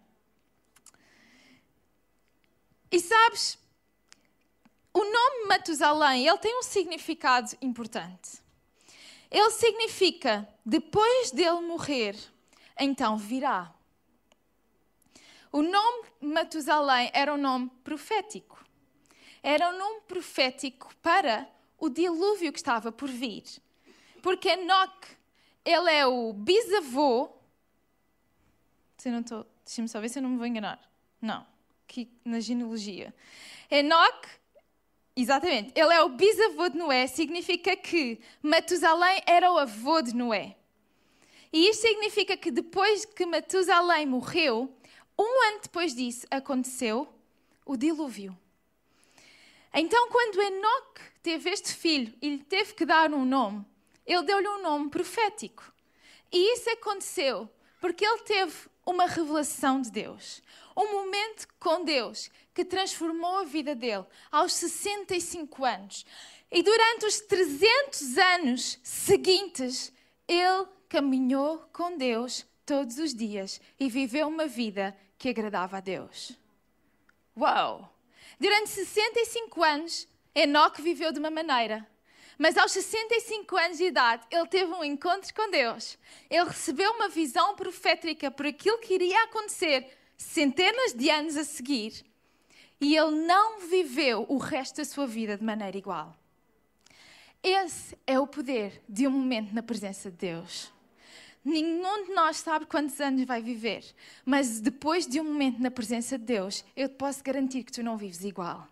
E 2.90 3.00
sabes, 3.00 3.58
o 4.92 5.04
nome 5.04 5.46
Matusalém, 5.46 6.26
ele 6.26 6.38
tem 6.38 6.58
um 6.58 6.62
significado 6.62 7.50
importante. 7.60 8.42
Ele 9.30 9.50
significa 9.50 10.48
depois 10.64 11.30
dele 11.32 11.60
morrer, 11.60 12.16
então 12.78 13.16
virá. 13.16 13.72
O 15.52 15.62
nome 15.62 16.08
Matusalém 16.20 17.10
era 17.12 17.34
um 17.34 17.36
nome 17.36 17.70
profético. 17.82 18.64
Era 19.42 19.70
um 19.70 19.78
nome 19.78 20.00
profético 20.02 20.94
para 21.02 21.48
o 21.78 21.88
dilúvio 21.88 22.52
que 22.52 22.58
estava 22.58 22.90
por 22.90 23.08
vir. 23.08 23.44
Porque 24.22 24.48
Enoch, 24.48 25.16
ele 25.64 25.90
é 25.90 26.06
o 26.06 26.32
bisavô. 26.32 27.30
Se 28.96 29.10
não 29.10 29.20
estou. 29.20 29.46
Deixa-me 29.64 29.88
só 29.88 30.00
ver 30.00 30.08
se 30.08 30.18
eu 30.18 30.22
não 30.22 30.30
me 30.30 30.36
vou 30.36 30.46
enganar. 30.46 30.80
Não. 31.20 31.46
Aqui 31.88 32.10
na 32.24 32.40
genealogia. 32.40 33.14
Enoch, 33.70 34.28
exatamente, 35.14 35.72
ele 35.76 35.94
é 35.94 36.02
o 36.02 36.08
bisavô 36.08 36.68
de 36.68 36.76
Noé. 36.76 37.06
Significa 37.06 37.76
que 37.76 38.18
Matusalém 38.42 39.22
era 39.24 39.52
o 39.52 39.56
avô 39.56 40.02
de 40.02 40.12
Noé. 40.12 40.56
E 41.52 41.70
isto 41.70 41.82
significa 41.82 42.36
que 42.36 42.50
depois 42.50 43.04
que 43.04 43.24
Matusalém 43.24 44.04
morreu, 44.04 44.68
um 45.16 45.44
ano 45.48 45.60
depois 45.62 45.94
disso 45.94 46.26
aconteceu 46.28 47.08
o 47.64 47.76
dilúvio. 47.76 48.36
Então, 49.72 50.08
quando 50.08 50.42
Enoque 50.42 51.02
teve 51.22 51.50
este 51.50 51.72
filho 51.72 52.12
e 52.20 52.30
lhe 52.30 52.42
teve 52.42 52.74
que 52.74 52.84
dar 52.84 53.12
um 53.12 53.24
nome, 53.24 53.64
ele 54.04 54.24
deu-lhe 54.24 54.48
um 54.48 54.60
nome 54.60 54.90
profético. 54.90 55.72
E 56.32 56.54
isso 56.54 56.68
aconteceu 56.68 57.48
porque 57.80 58.04
ele 58.04 58.22
teve 58.22 58.54
uma 58.84 59.06
revelação 59.06 59.80
de 59.80 59.90
Deus. 59.90 60.42
Um 60.76 60.92
momento 60.92 61.48
com 61.58 61.84
Deus 61.84 62.30
que 62.52 62.64
transformou 62.64 63.38
a 63.38 63.44
vida 63.44 63.74
dele 63.74 64.04
aos 64.30 64.52
65 64.52 65.64
anos. 65.64 66.04
E 66.50 66.62
durante 66.62 67.06
os 67.06 67.20
300 67.20 68.18
anos 68.18 68.78
seguintes, 68.82 69.92
ele 70.28 70.66
caminhou 70.88 71.58
com 71.72 71.96
Deus 71.96 72.46
todos 72.64 72.98
os 72.98 73.14
dias 73.14 73.60
e 73.78 73.88
viveu 73.88 74.28
uma 74.28 74.46
vida 74.46 74.96
que 75.18 75.28
agradava 75.28 75.78
a 75.78 75.80
Deus. 75.80 76.32
Uau! 77.36 77.92
Durante 78.38 78.68
65 78.68 79.62
anos, 79.62 80.06
Enoque 80.34 80.82
viveu 80.82 81.10
de 81.12 81.18
uma 81.18 81.30
maneira. 81.30 81.86
Mas 82.38 82.58
aos 82.58 82.72
65 82.72 83.56
anos 83.56 83.78
de 83.78 83.84
idade, 83.84 84.26
ele 84.30 84.46
teve 84.46 84.70
um 84.70 84.84
encontro 84.84 85.32
com 85.34 85.50
Deus. 85.50 85.98
Ele 86.28 86.44
recebeu 86.44 86.92
uma 86.92 87.08
visão 87.08 87.54
profética 87.56 88.30
por 88.30 88.44
aquilo 88.44 88.78
que 88.78 88.94
iria 88.94 89.24
acontecer 89.24 89.90
centenas 90.16 90.92
de 90.92 91.10
anos 91.10 91.36
a 91.36 91.44
seguir. 91.44 92.04
E 92.80 92.96
ele 92.96 93.26
não 93.26 93.68
viveu 93.68 94.26
o 94.28 94.36
resto 94.36 94.76
da 94.76 94.84
sua 94.84 95.06
vida 95.06 95.36
de 95.36 95.44
maneira 95.44 95.76
igual. 95.76 96.14
Esse 97.42 97.96
é 98.06 98.18
o 98.18 98.26
poder 98.26 98.82
de 98.88 99.06
um 99.06 99.10
momento 99.10 99.54
na 99.54 99.62
presença 99.62 100.10
de 100.10 100.16
Deus. 100.16 100.72
Nenhum 101.44 102.06
de 102.06 102.12
nós 102.12 102.38
sabe 102.38 102.66
quantos 102.66 103.00
anos 103.00 103.24
vai 103.24 103.40
viver, 103.40 103.84
mas 104.24 104.60
depois 104.60 105.06
de 105.06 105.20
um 105.20 105.24
momento 105.24 105.62
na 105.62 105.70
presença 105.70 106.18
de 106.18 106.24
Deus, 106.24 106.64
eu 106.74 106.88
te 106.88 106.96
posso 106.96 107.22
garantir 107.22 107.62
que 107.62 107.70
tu 107.70 107.84
não 107.84 107.96
vives 107.96 108.24
igual. 108.24 108.66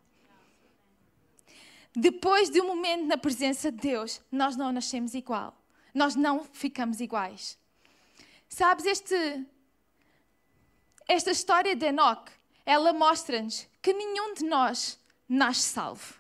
Depois 1.95 2.51
de 2.51 2.61
um 2.61 2.67
momento 2.67 3.07
na 3.07 3.17
presença 3.17 3.71
de 3.71 3.79
Deus, 3.79 4.21
nós 4.31 4.57
não 4.57 4.73
nascemos 4.73 5.15
igual. 5.15 5.57
Nós 5.95 6.17
não 6.17 6.43
ficamos 6.53 6.99
iguais. 6.99 7.57
Sabes, 8.49 8.85
este, 8.87 9.47
esta 11.07 11.31
história 11.31 11.77
de 11.77 11.87
Enoch, 11.87 12.31
ela 12.65 12.93
mostra-nos 12.93 13.67
que 13.83 13.93
nenhum 13.93 14.35
de 14.35 14.45
nós 14.45 14.99
nasce 15.29 15.63
salvo. 15.63 16.15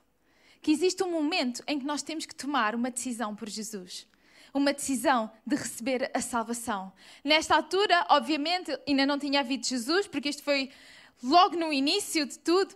Que 0.60 0.70
existe 0.70 1.02
um 1.02 1.10
momento 1.10 1.62
em 1.66 1.78
que 1.78 1.86
nós 1.86 2.02
temos 2.02 2.26
que 2.26 2.34
tomar 2.34 2.74
uma 2.74 2.90
decisão 2.90 3.34
por 3.34 3.48
Jesus 3.48 4.06
uma 4.54 4.72
decisão 4.72 5.28
de 5.44 5.56
receber 5.56 6.08
a 6.14 6.20
salvação. 6.20 6.92
Nesta 7.24 7.56
altura, 7.56 8.06
obviamente, 8.08 8.70
ainda 8.86 9.04
não 9.04 9.18
tinha 9.18 9.40
havido 9.40 9.66
Jesus, 9.66 10.06
porque 10.06 10.28
isto 10.28 10.44
foi 10.44 10.70
logo 11.20 11.56
no 11.56 11.72
início 11.72 12.24
de 12.24 12.38
tudo. 12.38 12.72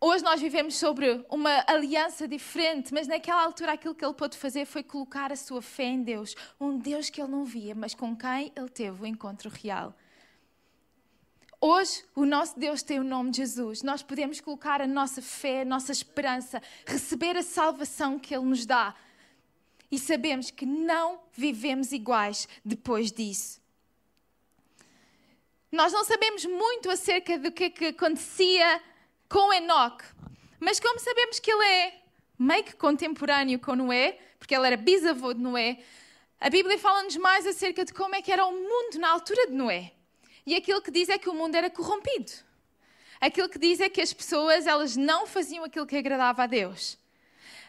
Hoje 0.00 0.22
nós 0.22 0.40
vivemos 0.40 0.76
sobre 0.76 1.24
uma 1.28 1.64
aliança 1.66 2.28
diferente, 2.28 2.94
mas 2.94 3.08
naquela 3.08 3.42
altura 3.42 3.72
aquilo 3.72 3.96
que 3.96 4.04
ele 4.04 4.14
pôde 4.14 4.36
fazer 4.36 4.64
foi 4.64 4.84
colocar 4.84 5.32
a 5.32 5.36
sua 5.36 5.60
fé 5.60 5.84
em 5.84 6.02
Deus, 6.04 6.36
um 6.60 6.78
Deus 6.78 7.10
que 7.10 7.20
ele 7.20 7.30
não 7.30 7.44
via, 7.44 7.74
mas 7.74 7.94
com 7.94 8.16
quem 8.16 8.52
ele 8.54 8.68
teve 8.68 9.02
o 9.02 9.06
encontro 9.06 9.50
real. 9.50 9.92
Hoje, 11.64 12.02
o 12.16 12.24
nosso 12.24 12.58
Deus 12.58 12.82
tem 12.82 12.98
o 12.98 13.04
nome 13.04 13.30
de 13.30 13.36
Jesus. 13.36 13.84
Nós 13.84 14.02
podemos 14.02 14.40
colocar 14.40 14.82
a 14.82 14.86
nossa 14.86 15.22
fé, 15.22 15.60
a 15.62 15.64
nossa 15.64 15.92
esperança, 15.92 16.60
receber 16.84 17.36
a 17.36 17.42
salvação 17.44 18.18
que 18.18 18.34
Ele 18.34 18.46
nos 18.46 18.66
dá 18.66 18.92
e 19.88 19.96
sabemos 19.96 20.50
que 20.50 20.66
não 20.66 21.20
vivemos 21.32 21.92
iguais 21.92 22.48
depois 22.64 23.12
disso. 23.12 23.60
Nós 25.70 25.92
não 25.92 26.04
sabemos 26.04 26.44
muito 26.46 26.90
acerca 26.90 27.38
do 27.38 27.52
que, 27.52 27.64
é 27.64 27.70
que 27.70 27.86
acontecia 27.86 28.82
com 29.28 29.52
Enoch, 29.52 30.04
mas 30.58 30.80
como 30.80 30.98
sabemos 30.98 31.38
que 31.38 31.52
ele 31.52 31.64
é 31.64 32.02
meio 32.36 32.64
que 32.64 32.74
contemporâneo 32.74 33.60
com 33.60 33.76
Noé, 33.76 34.18
porque 34.36 34.52
ele 34.52 34.66
era 34.66 34.76
bisavô 34.76 35.32
de 35.32 35.40
Noé, 35.40 35.78
a 36.40 36.50
Bíblia 36.50 36.76
fala-nos 36.76 37.16
mais 37.18 37.46
acerca 37.46 37.84
de 37.84 37.94
como 37.94 38.16
é 38.16 38.20
que 38.20 38.32
era 38.32 38.44
o 38.44 38.50
mundo 38.50 38.98
na 38.98 39.10
altura 39.10 39.46
de 39.46 39.52
Noé. 39.52 39.92
E 40.46 40.54
aquilo 40.54 40.82
que 40.82 40.90
diz 40.90 41.08
é 41.08 41.18
que 41.18 41.28
o 41.28 41.34
mundo 41.34 41.54
era 41.54 41.70
corrompido. 41.70 42.32
Aquilo 43.20 43.48
que 43.48 43.58
diz 43.58 43.80
é 43.80 43.88
que 43.88 44.00
as 44.00 44.12
pessoas 44.12 44.66
elas 44.66 44.96
não 44.96 45.26
faziam 45.26 45.64
aquilo 45.64 45.86
que 45.86 45.96
agradava 45.96 46.42
a 46.42 46.46
Deus 46.46 46.98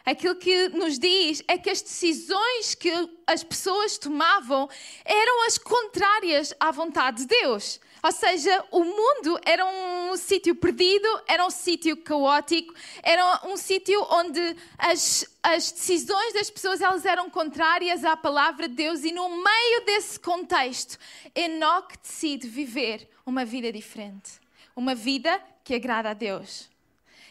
aquilo 0.04 0.36
que 0.36 0.68
nos 0.68 0.98
diz 0.98 1.42
é 1.48 1.56
que 1.56 1.70
as 1.70 1.80
decisões 1.80 2.74
que 2.74 2.90
as 3.26 3.42
pessoas 3.42 3.96
tomavam 3.96 4.68
eram 5.04 5.46
as 5.46 5.56
contrárias 5.56 6.54
à 6.60 6.70
vontade 6.70 7.22
de 7.22 7.26
Deus. 7.26 7.80
Ou 8.04 8.12
seja, 8.12 8.62
o 8.70 8.84
mundo 8.84 9.40
era 9.46 9.64
um 9.64 10.14
sítio 10.18 10.54
perdido, 10.54 11.08
era 11.26 11.42
um 11.46 11.48
sítio 11.48 11.96
caótico, 11.96 12.74
era 13.02 13.40
um 13.46 13.56
sítio 13.56 13.98
onde 14.10 14.54
as, 14.76 15.24
as 15.42 15.72
decisões 15.72 16.34
das 16.34 16.50
pessoas 16.50 16.82
elas 16.82 17.06
eram 17.06 17.30
contrárias 17.30 18.04
à 18.04 18.14
palavra 18.14 18.68
de 18.68 18.74
Deus 18.74 19.04
e 19.04 19.10
no 19.10 19.26
meio 19.30 19.86
desse 19.86 20.20
contexto, 20.20 20.98
Enoch 21.34 21.96
decide 22.02 22.46
viver 22.46 23.08
uma 23.24 23.42
vida 23.42 23.72
diferente, 23.72 24.32
uma 24.76 24.94
vida 24.94 25.40
que 25.64 25.74
agrada 25.74 26.10
a 26.10 26.14
Deus. 26.14 26.68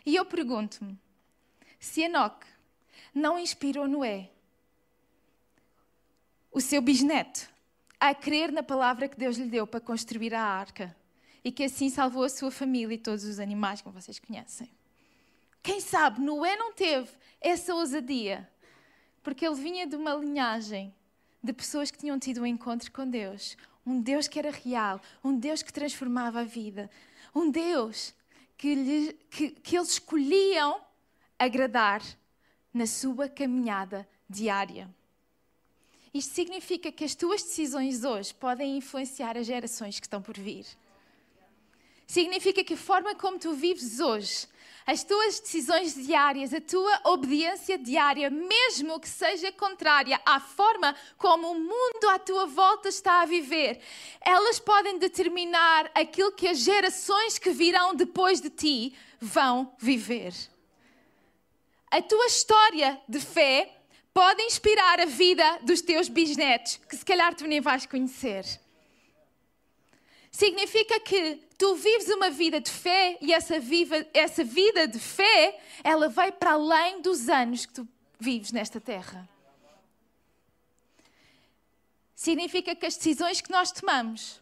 E 0.04 0.16
eu 0.16 0.26
pergunto-me, 0.26 0.98
se 1.80 2.02
Enoch 2.02 2.48
não 3.14 3.38
inspirou 3.38 3.88
Noé, 3.88 4.30
o 6.52 6.62
seu 6.62 6.82
bisneto, 6.82 7.50
a 8.00 8.14
crer 8.14 8.52
na 8.52 8.62
palavra 8.62 9.08
que 9.08 9.18
Deus 9.18 9.38
lhe 9.38 9.50
deu 9.50 9.66
para 9.66 9.80
construir 9.80 10.34
a 10.34 10.42
arca 10.42 10.96
e 11.44 11.52
que 11.52 11.64
assim 11.64 11.90
salvou 11.90 12.24
a 12.24 12.30
sua 12.30 12.52
família 12.52 12.96
e 12.96 12.98
todos 12.98 13.24
os 13.24 13.40
animais 13.40 13.82
que 13.82 13.90
vocês 13.90 14.20
conhecem. 14.20 14.70
Quem 15.62 15.80
sabe 15.80 16.22
Noé 16.22 16.56
não 16.56 16.74
teve 16.74 17.10
essa 17.40 17.74
ousadia, 17.74 18.50
porque 19.22 19.46
ele 19.46 19.56
vinha 19.56 19.88
de 19.88 19.96
uma 19.96 20.14
linhagem 20.14 20.94
de 21.42 21.54
pessoas 21.54 21.90
que 21.90 21.98
tinham 21.98 22.20
tido 22.20 22.42
um 22.42 22.46
encontro 22.46 22.92
com 22.92 23.10
Deus, 23.10 23.58
Um 23.86 24.02
Deus 24.02 24.28
que 24.28 24.40
era 24.40 24.50
real, 24.50 25.02
um 25.24 25.38
Deus 25.38 25.62
que 25.62 25.74
transformava 25.74 26.40
a 26.40 26.46
vida, 26.46 26.90
um 27.36 27.52
Deus 27.52 28.14
que, 28.58 28.74
lhe, 28.74 29.14
que, 29.30 29.50
que 29.52 29.78
eles 29.78 29.90
escolhiam 29.90 30.80
agradar 31.38 32.02
na 32.74 32.88
sua 32.88 33.30
caminhada 33.30 34.08
diária. 34.30 34.90
Isto 36.14 36.34
significa 36.34 36.92
que 36.92 37.04
as 37.04 37.16
tuas 37.16 37.42
decisões 37.42 38.04
hoje 38.04 38.34
podem 38.34 38.78
influenciar 38.78 39.38
as 39.38 39.48
gerações 39.48 40.00
que 40.00 40.06
estão 40.06 40.22
por 40.22 40.38
vir. 40.38 40.66
Significa 42.06 42.64
que 42.64 42.76
a 42.76 42.78
forma 42.78 43.16
como 43.16 43.40
tu 43.40 43.54
vives 43.54 44.00
hoje, 44.00 44.48
as 44.86 45.04
tuas 45.04 45.40
decisões 45.40 45.96
diárias, 45.96 46.54
a 46.54 46.62
tua 46.62 47.02
obediência 47.06 47.78
diária, 47.78 48.30
mesmo 48.30 49.00
que 49.00 49.08
seja 49.08 49.52
contrária 49.52 50.20
à 50.26 50.40
forma 50.40 50.96
como 51.18 51.52
o 51.52 51.60
mundo 51.60 52.10
à 52.10 52.20
tua 52.20 52.46
volta 52.46 52.90
está 52.90 53.22
a 53.22 53.26
viver, 53.26 53.80
elas 54.22 54.60
podem 54.60 55.00
determinar 55.00 55.90
aquilo 55.96 56.34
que 56.34 56.48
as 56.48 56.60
gerações 56.60 57.40
que 57.40 57.50
virão 57.50 57.96
depois 57.96 58.42
de 58.42 58.50
ti 58.50 58.94
vão 59.20 59.74
viver. 59.80 60.53
A 61.94 62.02
tua 62.02 62.26
história 62.26 63.00
de 63.08 63.20
fé 63.20 63.72
pode 64.12 64.42
inspirar 64.42 65.00
a 65.00 65.06
vida 65.06 65.60
dos 65.62 65.80
teus 65.80 66.10
bisnetos, 66.10 66.78
que 66.90 66.98
se 66.98 67.06
calhar 67.06 67.36
tu 67.36 67.46
nem 67.46 67.62
vais 67.62 67.86
conhecer. 67.86 68.44
Significa 70.32 71.00
que 71.00 71.36
tu 71.56 71.76
vives 71.76 72.10
uma 72.10 72.32
vida 72.32 72.60
de 72.60 72.72
fé 72.72 73.16
e 73.22 73.32
essa, 73.32 73.60
viva, 73.60 74.08
essa 74.12 74.44
vida 74.44 74.88
de 74.88 74.98
fé, 74.98 75.62
ela 75.84 76.10
vai 76.10 76.32
para 76.32 76.54
além 76.54 77.00
dos 77.00 77.30
anos 77.30 77.68
que 77.68 77.74
tu 77.74 77.88
vives 78.20 78.52
nesta 78.52 78.82
terra. 78.82 79.30
Significa 82.16 82.76
que 82.76 82.88
as 82.88 82.98
decisões 82.98 83.40
que 83.40 83.52
nós 83.52 83.72
tomamos, 83.72 84.42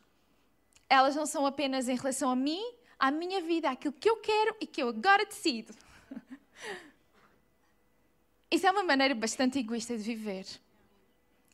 elas 0.90 1.18
não 1.18 1.26
são 1.26 1.46
apenas 1.46 1.90
em 1.90 1.98
relação 1.98 2.30
a 2.30 2.36
mim, 2.36 2.64
à 2.98 3.12
minha 3.12 3.42
vida, 3.42 3.70
àquilo 3.70 3.94
que 4.00 4.10
eu 4.10 4.16
quero 4.22 4.56
e 4.62 4.66
que 4.66 4.82
eu 4.82 4.88
agora 4.88 5.26
decido. 5.26 5.76
Isso 8.52 8.68
é 8.68 8.72
uma 8.72 8.84
maneira 8.84 9.16
bastante 9.16 9.58
egoísta 9.58 9.98
de 9.98 10.04
viver. 10.04 10.46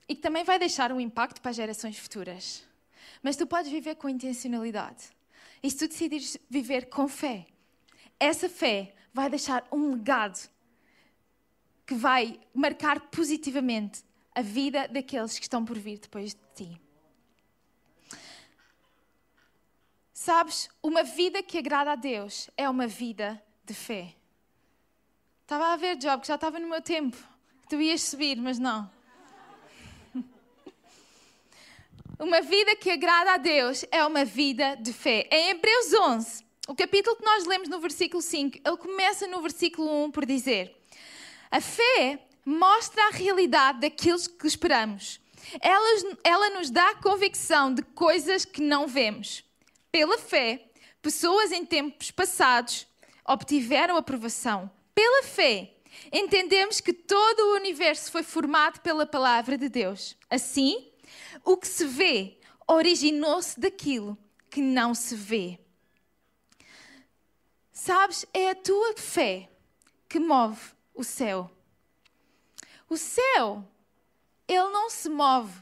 E 0.10 0.16
que 0.16 0.22
também 0.22 0.44
vai 0.44 0.58
deixar 0.58 0.92
um 0.92 1.00
impacto 1.00 1.39
para 1.39 1.51
as 1.51 1.56
gerações 1.56 1.98
futuras. 2.00 2.63
Mas 3.22 3.36
tu 3.36 3.46
podes 3.46 3.72
viver 3.72 3.96
com 3.96 4.10
intencionalidade. 4.10 5.10
E 5.62 5.70
se 5.70 5.77
tu 5.77 5.88
decidires 5.88 6.38
viver 6.50 6.88
com 6.88 7.08
fé, 7.08 7.46
essa 8.20 8.50
fé 8.50 8.96
vai 9.13 9.30
deixar 9.30 9.68
um 9.72 9.92
legado 9.92 10.50
que 11.86 11.94
vai 11.94 12.39
marcar 12.54 13.00
positivamente 13.10 14.04
a 14.34 14.42
vida 14.42 14.88
daqueles 14.88 15.38
que 15.38 15.46
estão 15.46 15.63
por 15.63 15.77
vir 15.77 16.00
depois 16.00 16.34
de 16.34 16.42
ti. 16.56 16.82
Sabes, 20.13 20.70
uma 20.84 21.04
vida 21.04 21.42
que 21.42 21.58
agrada 21.58 21.92
a 21.94 21.96
Deus 21.96 22.50
é 22.58 22.70
uma 22.70 22.88
vida 22.88 23.42
de 23.63 23.74
fé. 23.74 24.13
Estava 25.48 25.68
a 25.68 25.77
ver, 25.77 25.96
Job, 25.96 26.20
que 26.20 26.27
já 26.27 26.36
estava 26.36 26.60
no 26.60 26.68
meu 26.68 26.82
tempo. 26.82 27.16
Que 27.62 27.70
tu 27.70 27.80
ias 27.80 28.01
subir, 28.01 28.36
mas 28.36 28.60
não. 28.60 28.92
Uma 32.20 32.42
vida 32.42 32.75
que 32.75 32.92
agrada 32.92 33.32
a 33.32 33.38
Deus 33.38 33.86
é 33.89 34.04
uma 34.04 34.25
vida 34.25 34.75
de 34.75 34.92
fé. 34.92 35.25
Em 35.32 35.51
Hebreus 35.51 35.94
11, 35.94 36.44
o 36.68 36.75
capítulo 36.75 37.16
que 37.16 37.24
nós 37.24 37.46
lemos 37.46 37.70
no 37.70 37.80
versículo 37.80 38.22
5, 38.22 38.58
ele 38.58 38.75
começa 38.75 39.25
no 39.25 39.42
versículo 39.42 39.89
1 40.08 40.12
por 40.12 40.25
dizer: 40.25 40.75
A 41.50 41.62
fé 41.62 42.20
mostra 42.46 43.08
a 43.08 43.12
realidade 43.12 43.80
daqueles 43.80 44.27
que 44.27 44.48
esperamos. 44.48 45.18
Ela, 45.62 46.18
ela 46.25 46.50
nos 46.50 46.70
dá 46.70 46.94
convicção 46.96 47.74
de 47.74 47.84
coisas 47.84 48.44
que 48.44 48.60
não 48.60 48.86
vemos. 48.86 49.46
Pela 49.94 50.18
fé, 50.18 50.68
pessoas 51.01 51.54
em 51.54 51.66
tempos 51.66 52.12
passados 52.12 52.86
obtiveram 53.25 53.96
aprovação 53.96 54.70
pela 54.98 55.22
fé, 55.22 55.75
entendemos 56.12 56.81
que 56.81 56.92
todo 56.92 57.40
o 57.40 57.53
universo 57.53 58.12
foi 58.12 58.24
formado 58.24 58.81
pela 58.81 59.05
palavra 59.05 59.55
de 59.55 59.70
Deus. 59.70 60.18
Assim, 60.27 60.92
o 61.46 61.55
que 61.55 61.68
se 61.68 61.86
vê 61.86 62.40
originou-se 62.68 63.60
daquilo 63.60 64.18
que 64.50 64.60
não 64.60 64.96
se 64.96 65.16
vê. 65.16 65.60
Sabes, 67.72 68.25
é 68.33 68.50
a 68.50 68.55
tua 68.55 68.98
fé 68.98 69.51
que 70.10 70.20
move 70.20 70.72
o 70.96 71.03
céu. 71.03 71.51
O 72.90 72.98
céu, 72.98 73.64
ele 74.48 74.70
não 74.70 74.90
se 74.90 75.10
move 75.10 75.62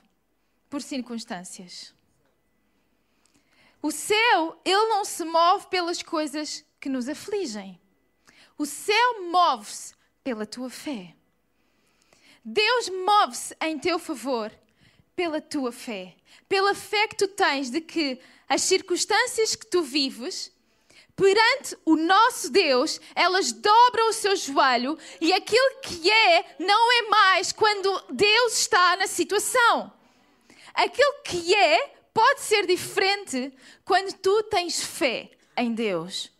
por 0.69 0.81
circunstâncias. 0.81 1.93
O 3.81 3.91
céu, 3.91 4.61
ele 4.63 4.87
não 4.87 5.03
se 5.03 5.25
move 5.25 5.67
pelas 5.67 6.01
coisas 6.01 6.63
que 6.79 6.87
nos 6.87 7.09
afligem. 7.09 7.81
O 8.57 8.65
céu 8.65 9.23
move-se 9.23 9.93
pela 10.23 10.45
tua 10.45 10.69
fé. 10.69 11.13
Deus 12.43 12.89
move-se 12.89 13.55
em 13.61 13.77
teu 13.77 13.99
favor 13.99 14.51
pela 15.15 15.41
tua 15.41 15.71
fé. 15.71 16.15
Pela 16.47 16.75
fé 16.75 17.07
que 17.07 17.15
tu 17.15 17.27
tens 17.27 17.69
de 17.69 17.81
que 17.81 18.19
as 18.47 18.61
circunstâncias 18.61 19.55
que 19.55 19.65
tu 19.65 19.81
vives, 19.81 20.51
perante 21.15 21.77
o 21.85 21.95
nosso 21.95 22.51
Deus, 22.51 23.01
elas 23.15 23.51
dobram 23.51 24.09
o 24.09 24.13
seu 24.13 24.35
joelho 24.35 24.97
e 25.19 25.33
aquilo 25.33 25.81
que 25.81 26.11
é 26.11 26.55
não 26.59 26.91
é 26.91 27.01
mais 27.09 27.51
quando 27.51 28.03
Deus 28.11 28.59
está 28.59 28.95
na 28.97 29.07
situação. 29.07 29.91
Aquilo 30.73 31.23
que 31.23 31.55
é 31.55 31.95
pode 32.13 32.41
ser 32.41 32.65
diferente 32.67 33.51
quando 33.83 34.13
tu 34.13 34.43
tens 34.43 34.81
fé 34.81 35.31
em 35.57 35.73
Deus. 35.73 36.34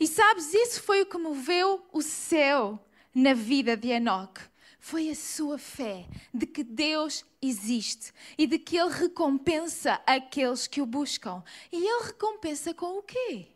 E 0.00 0.06
sabes, 0.06 0.54
isso 0.54 0.82
foi 0.82 1.02
o 1.02 1.06
que 1.06 1.18
moveu 1.18 1.84
o 1.92 2.00
céu 2.00 2.78
na 3.14 3.34
vida 3.34 3.76
de 3.76 3.88
Enoque. 3.88 4.40
Foi 4.78 5.10
a 5.10 5.14
sua 5.14 5.58
fé 5.58 6.06
de 6.32 6.46
que 6.46 6.62
Deus 6.62 7.24
existe 7.42 8.12
e 8.38 8.46
de 8.46 8.58
que 8.58 8.76
Ele 8.76 8.90
recompensa 8.90 10.00
aqueles 10.06 10.66
que 10.66 10.80
o 10.80 10.86
buscam. 10.86 11.42
E 11.72 11.76
Ele 11.76 12.06
recompensa 12.06 12.72
com 12.72 12.98
o 12.98 13.02
quê? 13.02 13.48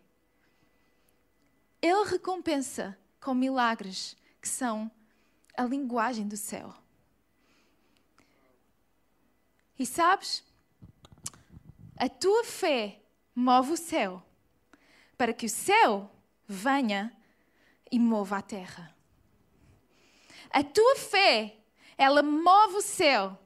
Ele 1.81 2.05
recompensa 2.05 2.99
com 3.21 3.35
milagres 3.35 4.17
que 4.41 4.49
são 4.49 4.91
a 5.57 5.63
linguagem 5.63 6.27
do 6.27 6.37
céu. 6.37 6.75
E 9.79 9.87
sabes, 9.87 10.45
a 11.97 12.09
tua 12.09 12.45
fé 12.45 13.01
move 13.35 13.73
o 13.73 13.77
céu 13.77 14.23
para 15.17 15.33
que 15.33 15.47
o 15.47 15.49
céu 15.49 16.11
venha 16.53 17.13
e 17.91 17.99
mova 17.99 18.39
a 18.39 18.43
terra. 18.43 18.95
A 20.51 20.63
tua 20.63 20.97
fé, 20.97 21.57
ela 21.97 22.23
move 22.23 22.77
o 22.77 22.83
céu, 22.83 23.39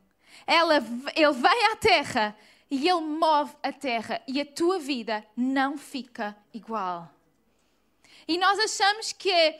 ela, 0.46 0.76
ele 1.14 1.32
vem 1.32 1.66
à 1.72 1.76
terra 1.76 2.36
e 2.70 2.88
ele 2.88 3.00
move 3.00 3.54
a 3.62 3.72
terra 3.72 4.20
e 4.26 4.40
a 4.40 4.44
tua 4.44 4.78
vida 4.78 5.24
não 5.36 5.78
fica 5.78 6.36
igual. 6.52 7.10
E 8.26 8.36
nós 8.36 8.58
achamos 8.58 9.12
que 9.12 9.58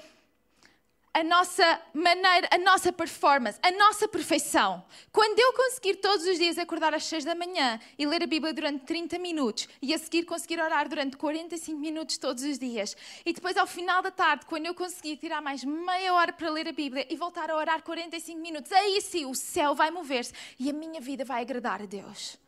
a 1.17 1.25
nossa 1.25 1.81
maneira, 1.95 2.47
a 2.53 2.59
nossa 2.59 2.93
performance, 2.93 3.59
a 3.63 3.71
nossa 3.71 4.07
perfeição. 4.07 4.85
Quando 5.11 5.39
eu 5.39 5.51
conseguir 5.55 5.97
todos 5.97 6.27
os 6.27 6.37
dias 6.37 6.59
acordar 6.59 6.93
às 6.93 7.05
6 7.05 7.25
da 7.25 7.35
manhã 7.35 7.81
e 7.99 8.07
ler 8.07 8.23
a 8.23 8.27
Bíblia 8.27 8.53
durante 8.53 8.85
30 8.85 9.19
minutos 9.19 9.67
e 9.81 9.95
a 9.95 9.99
seguir 9.99 10.27
conseguir 10.27 10.61
orar 10.61 10.87
durante 10.87 11.17
45 11.17 11.81
minutos 11.81 12.19
todos 12.19 12.43
os 12.43 12.59
dias 12.59 12.95
e 13.25 13.33
depois 13.33 13.57
ao 13.57 13.67
final 13.67 14.03
da 14.03 14.11
tarde, 14.11 14.45
quando 14.45 14.67
eu 14.67 14.75
conseguir 14.75 15.17
tirar 15.17 15.41
mais 15.41 15.65
meia 15.65 16.13
hora 16.13 16.35
para 16.35 16.51
ler 16.51 16.69
a 16.69 16.73
Bíblia 16.73 17.07
e 17.09 17.17
voltar 17.17 17.51
a 17.51 17.57
orar 17.57 17.83
45 17.83 18.39
minutos, 18.39 18.71
aí 18.71 19.01
sim 19.01 19.25
o 19.25 19.35
céu 19.35 19.75
vai 19.75 19.91
mover-se 19.91 20.35
e 20.59 20.69
a 20.69 20.73
minha 20.75 21.01
vida 21.01 21.25
vai 21.25 21.41
agradar 21.41 21.81
a 21.81 21.87
Deus. 21.87 22.39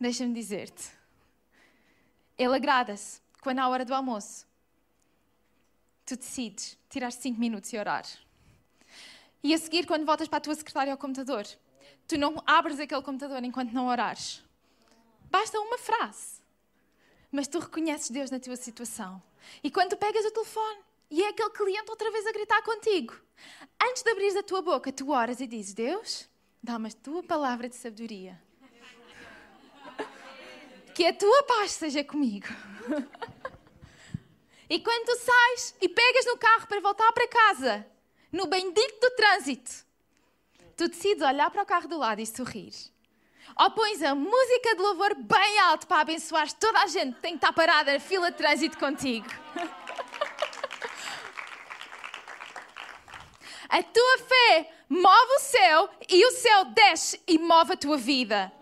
Deixa-me 0.00 0.34
dizer-te. 0.34 0.90
Ele 2.36 2.56
agrada-se 2.56 3.20
quando 3.40 3.60
à 3.60 3.68
hora 3.68 3.84
do 3.84 3.94
almoço 3.94 4.46
tu 6.06 6.16
decides 6.16 6.78
tirar 6.88 7.10
5 7.10 7.38
minutos 7.38 7.72
e 7.72 7.78
orar. 7.78 8.06
E 9.42 9.52
a 9.52 9.58
seguir, 9.58 9.86
quando 9.86 10.06
voltas 10.06 10.28
para 10.28 10.38
a 10.38 10.40
tua 10.40 10.54
secretária 10.54 10.92
ao 10.92 10.98
computador, 10.98 11.44
tu 12.06 12.16
não 12.16 12.42
abres 12.46 12.80
aquele 12.80 13.02
computador 13.02 13.42
enquanto 13.44 13.72
não 13.72 13.88
orares. 13.88 14.42
Basta 15.30 15.58
uma 15.60 15.76
frase. 15.76 16.40
Mas 17.30 17.48
tu 17.48 17.58
reconheces 17.58 18.10
Deus 18.10 18.30
na 18.30 18.38
tua 18.38 18.56
situação. 18.56 19.22
E 19.62 19.70
quando 19.70 19.90
tu 19.90 19.96
pegas 19.96 20.24
o 20.24 20.30
telefone 20.30 20.80
e 21.10 21.22
é 21.22 21.28
aquele 21.28 21.50
cliente 21.50 21.90
outra 21.90 22.10
vez 22.10 22.26
a 22.26 22.32
gritar 22.32 22.62
contigo, 22.62 23.14
antes 23.82 24.02
de 24.02 24.10
abrir 24.10 24.36
a 24.38 24.42
tua 24.42 24.62
boca, 24.62 24.92
tu 24.92 25.10
oras 25.10 25.40
e 25.40 25.46
dizes: 25.46 25.74
Deus, 25.74 26.28
dá-me 26.62 26.88
a 26.88 26.92
tua 26.92 27.22
palavra 27.22 27.68
de 27.68 27.76
sabedoria. 27.76 28.40
Que 30.94 31.06
a 31.06 31.12
tua 31.12 31.42
paz 31.42 31.72
seja 31.72 32.02
comigo. 32.02 32.46
E 34.68 34.80
quando 34.80 35.06
tu 35.06 35.16
sais 35.16 35.74
e 35.80 35.88
pegas 35.88 36.26
no 36.26 36.36
carro 36.36 36.66
para 36.66 36.80
voltar 36.80 37.12
para 37.12 37.28
casa, 37.28 37.86
no 38.32 38.46
bendito 38.46 39.00
do 39.00 39.10
trânsito, 39.14 39.70
tu 40.76 40.88
decides 40.88 41.22
olhar 41.22 41.50
para 41.50 41.62
o 41.62 41.66
carro 41.66 41.88
do 41.88 41.98
lado 41.98 42.20
e 42.20 42.26
sorrir. 42.26 42.72
Ou 43.58 43.70
pões 43.70 44.02
a 44.02 44.14
música 44.14 44.74
de 44.74 44.82
louvor 44.82 45.14
bem 45.14 45.58
alto 45.60 45.86
para 45.86 46.02
abençoar 46.02 46.52
toda 46.54 46.80
a 46.80 46.86
gente 46.88 47.14
que 47.14 47.22
tem 47.22 47.32
que 47.32 47.38
estar 47.38 47.52
parada 47.52 47.92
na 47.92 48.00
fila 48.00 48.30
de 48.30 48.36
trânsito 48.36 48.76
contigo. 48.76 49.26
A 53.68 53.82
tua 53.82 54.18
fé 54.18 54.70
move 54.88 55.32
o 55.36 55.40
céu 55.40 55.90
e 56.08 56.24
o 56.24 56.30
céu 56.30 56.66
desce 56.66 57.20
e 57.26 57.36
move 57.36 57.72
a 57.72 57.76
tua 57.76 57.96
vida. 57.96 58.52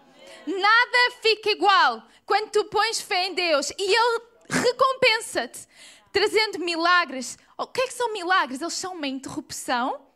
Nada 0.46 1.16
fica 1.20 1.50
igual 1.50 2.02
quando 2.24 2.50
tu 2.50 2.64
pões 2.64 3.02
fé 3.02 3.26
em 3.26 3.34
Deus 3.34 3.70
e 3.78 3.94
Ele 3.94 4.20
recompensa-te, 4.62 5.66
trazendo 6.12 6.58
milagres. 6.58 7.38
O 7.56 7.66
que 7.66 7.80
é 7.80 7.86
que 7.86 7.94
são 7.94 8.12
milagres? 8.12 8.60
Eles 8.60 8.74
são 8.74 8.94
uma 8.94 9.06
interrupção 9.06 10.06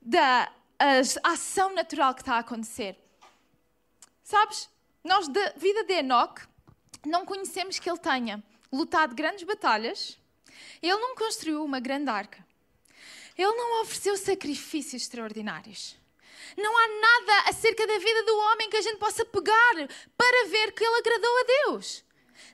da 0.00 0.50
ação 1.22 1.74
natural 1.74 2.14
que 2.14 2.22
está 2.22 2.36
a 2.36 2.38
acontecer. 2.38 2.96
Sabes, 4.22 4.68
nós 5.02 5.28
da 5.28 5.52
vida 5.56 5.84
de 5.84 5.94
Enoch 5.94 6.42
não 7.06 7.24
conhecemos 7.24 7.78
que 7.78 7.88
ele 7.88 7.98
tenha 7.98 8.42
lutado 8.72 9.14
grandes 9.14 9.44
batalhas, 9.44 10.18
ele 10.82 10.96
não 10.96 11.14
construiu 11.14 11.64
uma 11.64 11.80
grande 11.80 12.10
arca, 12.10 12.46
ele 13.36 13.52
não 13.52 13.82
ofereceu 13.82 14.16
sacrifícios 14.16 15.02
extraordinários. 15.02 15.96
Não 16.56 16.76
há 16.76 16.88
nada 17.00 17.50
acerca 17.50 17.86
da 17.86 17.98
vida 17.98 18.22
do 18.24 18.36
homem 18.38 18.70
que 18.70 18.76
a 18.76 18.82
gente 18.82 18.98
possa 18.98 19.24
pegar 19.24 19.74
para 20.16 20.48
ver 20.48 20.72
que 20.72 20.84
ele 20.84 20.98
agradou 20.98 21.38
a 21.38 21.44
Deus. 21.44 22.04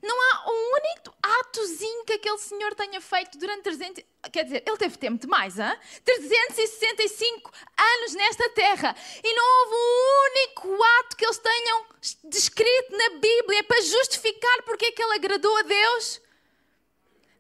Não 0.03 0.20
há 0.20 0.51
um 0.51 0.73
único 0.75 1.14
atozinho 1.23 2.05
que 2.05 2.14
aquele 2.14 2.38
senhor 2.38 2.75
tenha 2.75 3.01
feito 3.01 3.38
durante 3.38 3.62
300. 3.62 4.05
Quer 4.33 4.44
dizer, 4.44 4.62
ele 4.66 4.77
teve 4.77 4.99
tempo 4.99 5.20
demais, 5.20 5.59
hein? 5.59 5.79
365 6.05 7.53
anos 7.79 8.14
nesta 8.14 8.49
terra. 8.51 8.94
E 9.23 9.35
não 9.35 9.61
houve 9.61 9.75
um 9.75 10.31
único 10.31 10.85
ato 10.99 11.16
que 11.16 11.25
eles 11.25 11.38
tenham 11.38 11.87
descrito 12.25 12.97
na 12.97 13.11
Bíblia 13.18 13.64
para 13.64 13.81
justificar 13.81 14.62
porque 14.64 14.87
é 14.87 14.92
que 14.92 15.03
ele 15.03 15.14
agradou 15.14 15.57
a 15.57 15.62
Deus. 15.62 16.20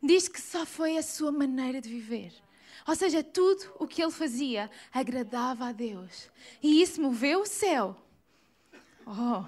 Diz 0.02 0.28
que 0.28 0.40
só 0.40 0.66
foi 0.66 0.98
a 0.98 1.02
sua 1.02 1.32
maneira 1.32 1.80
de 1.80 1.88
viver. 1.88 2.32
Ou 2.86 2.94
seja, 2.94 3.22
tudo 3.22 3.74
o 3.78 3.86
que 3.86 4.02
ele 4.02 4.12
fazia 4.12 4.70
agradava 4.92 5.68
a 5.68 5.72
Deus. 5.72 6.30
E 6.62 6.82
isso 6.82 7.00
moveu 7.00 7.40
o 7.40 7.46
céu. 7.46 7.96
Oh! 9.06 9.44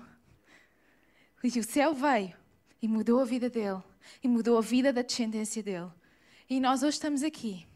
E 1.44 1.58
o 1.58 1.62
céu 1.62 1.94
veio 1.94 2.34
e 2.86 2.88
mudou 2.88 3.20
a 3.20 3.24
vida 3.24 3.50
dele. 3.50 3.82
E 4.22 4.28
mudou 4.28 4.56
a 4.56 4.60
vida 4.60 4.92
da 4.92 5.02
descendência 5.02 5.60
dele. 5.60 5.90
E 6.48 6.60
nós 6.60 6.84
hoje 6.84 6.94
estamos 6.94 7.24
aqui. 7.24 7.66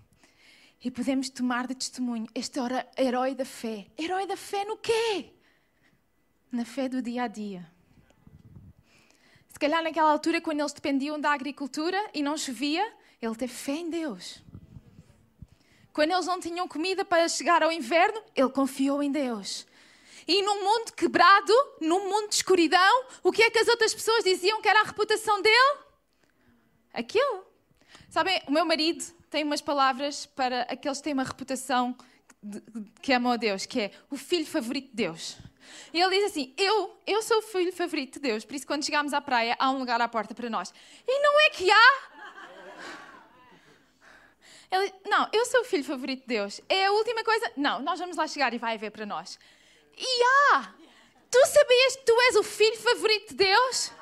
E 0.82 0.88
podemos 0.88 1.28
tomar 1.28 1.66
de 1.66 1.74
testemunho 1.74 2.28
este 2.32 2.60
herói 2.96 3.34
da 3.34 3.44
fé. 3.44 3.88
Herói 3.98 4.24
da 4.24 4.36
fé 4.36 4.64
no 4.64 4.76
quê? 4.76 5.32
Na 6.52 6.64
fé 6.64 6.88
do 6.88 7.02
dia 7.02 7.24
a 7.24 7.26
dia. 7.26 7.68
Se 9.48 9.58
calhar 9.58 9.82
naquela 9.82 10.12
altura, 10.12 10.40
quando 10.40 10.60
eles 10.60 10.72
dependiam 10.72 11.20
da 11.20 11.32
agricultura 11.32 11.98
e 12.14 12.22
não 12.22 12.38
chovia, 12.38 12.86
ele 13.20 13.34
teve 13.34 13.52
fé 13.52 13.72
em 13.72 13.90
Deus. 13.90 14.40
Quando 15.92 16.12
eles 16.12 16.26
não 16.26 16.38
tinham 16.38 16.68
comida 16.68 17.04
para 17.04 17.28
chegar 17.28 17.64
ao 17.64 17.72
inverno, 17.72 18.22
ele 18.36 18.48
confiou 18.50 19.02
em 19.02 19.10
Deus. 19.10 19.66
E 20.26 20.42
num 20.42 20.64
mundo 20.64 20.92
quebrado, 20.92 21.52
num 21.80 22.08
mundo 22.08 22.28
de 22.28 22.36
escuridão, 22.36 23.04
o 23.22 23.32
que 23.32 23.42
é 23.42 23.50
que 23.50 23.58
as 23.58 23.68
outras 23.68 23.94
pessoas 23.94 24.24
diziam 24.24 24.60
que 24.60 24.68
era 24.68 24.80
a 24.80 24.84
reputação 24.84 25.40
dele? 25.40 25.78
Aquilo. 26.92 27.46
Sabem, 28.08 28.42
o 28.46 28.52
meu 28.52 28.64
marido 28.64 29.04
tem 29.30 29.44
umas 29.44 29.60
palavras 29.60 30.26
para 30.26 30.62
aqueles 30.62 30.98
que 30.98 31.04
têm 31.04 31.12
uma 31.12 31.24
reputação 31.24 31.96
que 33.02 33.12
amam 33.12 33.32
a 33.32 33.36
Deus, 33.36 33.66
que 33.66 33.80
é 33.80 33.90
o 34.10 34.16
filho 34.16 34.46
favorito 34.46 34.88
de 34.88 34.96
Deus. 34.96 35.36
E 35.92 36.00
ele 36.00 36.16
diz 36.16 36.24
assim: 36.30 36.54
eu, 36.56 36.98
eu 37.06 37.22
sou 37.22 37.38
o 37.38 37.42
filho 37.42 37.72
favorito 37.72 38.14
de 38.14 38.20
Deus, 38.20 38.44
por 38.44 38.54
isso 38.54 38.66
quando 38.66 38.84
chegamos 38.84 39.12
à 39.12 39.20
praia 39.20 39.56
há 39.58 39.70
um 39.70 39.78
lugar 39.78 40.00
à 40.00 40.08
porta 40.08 40.34
para 40.34 40.50
nós. 40.50 40.72
E 41.06 41.20
não 41.20 41.40
é 41.40 41.50
que 41.50 41.70
há. 41.70 42.10
Ele, 44.70 44.92
não, 45.04 45.28
eu 45.32 45.44
sou 45.46 45.62
o 45.62 45.64
filho 45.64 45.82
favorito 45.82 46.20
de 46.20 46.28
Deus. 46.28 46.60
É 46.68 46.86
a 46.86 46.92
última 46.92 47.24
coisa. 47.24 47.52
Não, 47.56 47.80
nós 47.80 47.98
vamos 47.98 48.16
lá 48.16 48.26
chegar 48.26 48.54
e 48.54 48.58
vai 48.58 48.74
haver 48.74 48.90
para 48.90 49.04
nós. 49.04 49.38
E 50.00 50.22
há! 50.24 50.72
Tu 51.30 51.46
sabias 51.46 51.96
que 51.96 52.04
tu 52.04 52.20
és 52.22 52.36
o 52.36 52.42
filho 52.42 52.76
favorito 52.78 53.28
de 53.28 53.44
Deus? 53.44 53.92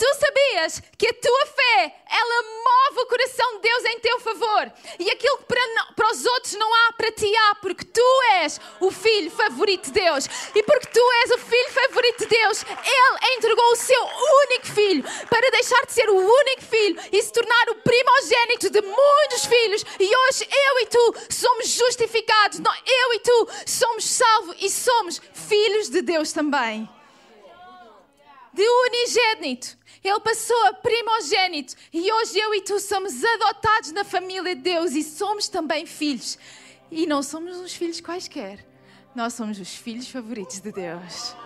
Tu 0.00 0.14
sabias 0.14 0.82
que 0.96 1.06
a 1.06 1.12
tua 1.12 1.46
fé, 1.46 1.94
ela 2.10 2.42
move 2.42 3.00
o 3.00 3.06
coração 3.06 3.56
de 3.56 3.68
Deus 3.68 3.84
em 3.84 4.00
teu 4.00 4.18
favor. 4.18 4.72
E 4.98 5.10
aquilo 5.10 5.36
que 5.36 5.44
para, 5.44 5.60
para 5.94 6.10
os 6.10 6.24
outros 6.24 6.54
não 6.54 6.74
há, 6.74 6.92
para 6.94 7.12
ti 7.12 7.30
há, 7.36 7.54
porque 7.56 7.84
tu 7.84 8.22
és 8.40 8.58
o 8.80 8.90
filho 8.90 9.30
favorito 9.30 9.92
de 9.92 10.00
Deus. 10.00 10.24
E 10.54 10.62
porque 10.62 10.86
tu 10.86 11.12
és 11.22 11.30
o 11.32 11.38
filho 11.38 11.70
favorito 11.70 12.18
de 12.20 12.26
Deus, 12.26 12.64
Ele 12.64 13.34
entregou 13.36 13.72
o 13.72 13.76
seu 13.76 14.02
único 14.48 14.66
filho 14.68 15.04
para 15.28 15.50
deixar 15.50 15.84
de 15.84 15.92
ser 15.92 16.08
o 16.08 16.16
único 16.16 16.62
filho 16.62 17.02
e 17.12 17.18
primogênito 18.40 18.70
de 18.70 18.80
muitos 18.80 19.44
filhos. 19.46 19.84
E 19.98 20.16
hoje 20.16 20.48
eu 20.50 20.80
e 20.80 20.86
tu 20.86 21.14
somos 21.30 21.68
justificados. 21.68 22.58
Eu 22.58 23.14
e 23.14 23.20
tu 23.20 23.48
somos 23.66 24.04
salvos 24.04 24.56
e 24.60 24.70
somos 24.70 25.20
filhos 25.32 25.88
de 25.88 26.02
Deus 26.02 26.32
também. 26.32 26.88
De 28.52 28.62
unigênito 28.66 29.78
ele 30.02 30.20
passou 30.20 30.56
a 30.66 30.72
primogênito 30.72 31.74
e 31.92 32.10
hoje 32.10 32.38
eu 32.38 32.54
e 32.54 32.62
tu 32.62 32.80
somos 32.80 33.22
adotados 33.22 33.92
na 33.92 34.02
família 34.02 34.54
de 34.54 34.62
Deus 34.62 34.92
e 34.92 35.02
somos 35.02 35.48
também 35.48 35.84
filhos. 35.86 36.38
E 36.90 37.06
não 37.06 37.22
somos 37.22 37.56
uns 37.58 37.74
filhos 37.74 38.00
quaisquer, 38.00 38.66
nós 39.14 39.34
somos 39.34 39.60
os 39.60 39.74
filhos 39.74 40.08
favoritos 40.08 40.58
de 40.60 40.72
Deus. 40.72 41.36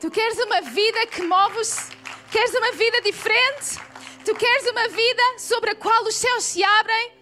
Tu 0.00 0.10
queres 0.10 0.38
uma 0.38 0.60
vida 0.60 1.06
que 1.06 1.22
moves? 1.22 1.88
Queres 2.30 2.54
uma 2.54 2.72
vida 2.72 3.00
diferente? 3.00 3.89
Tu 4.30 4.36
queres 4.36 4.64
uma 4.70 4.86
vida 4.86 5.38
sobre 5.40 5.70
a 5.70 5.74
qual 5.74 6.04
os 6.04 6.14
céus 6.14 6.44
se 6.44 6.62
abrem? 6.62 7.14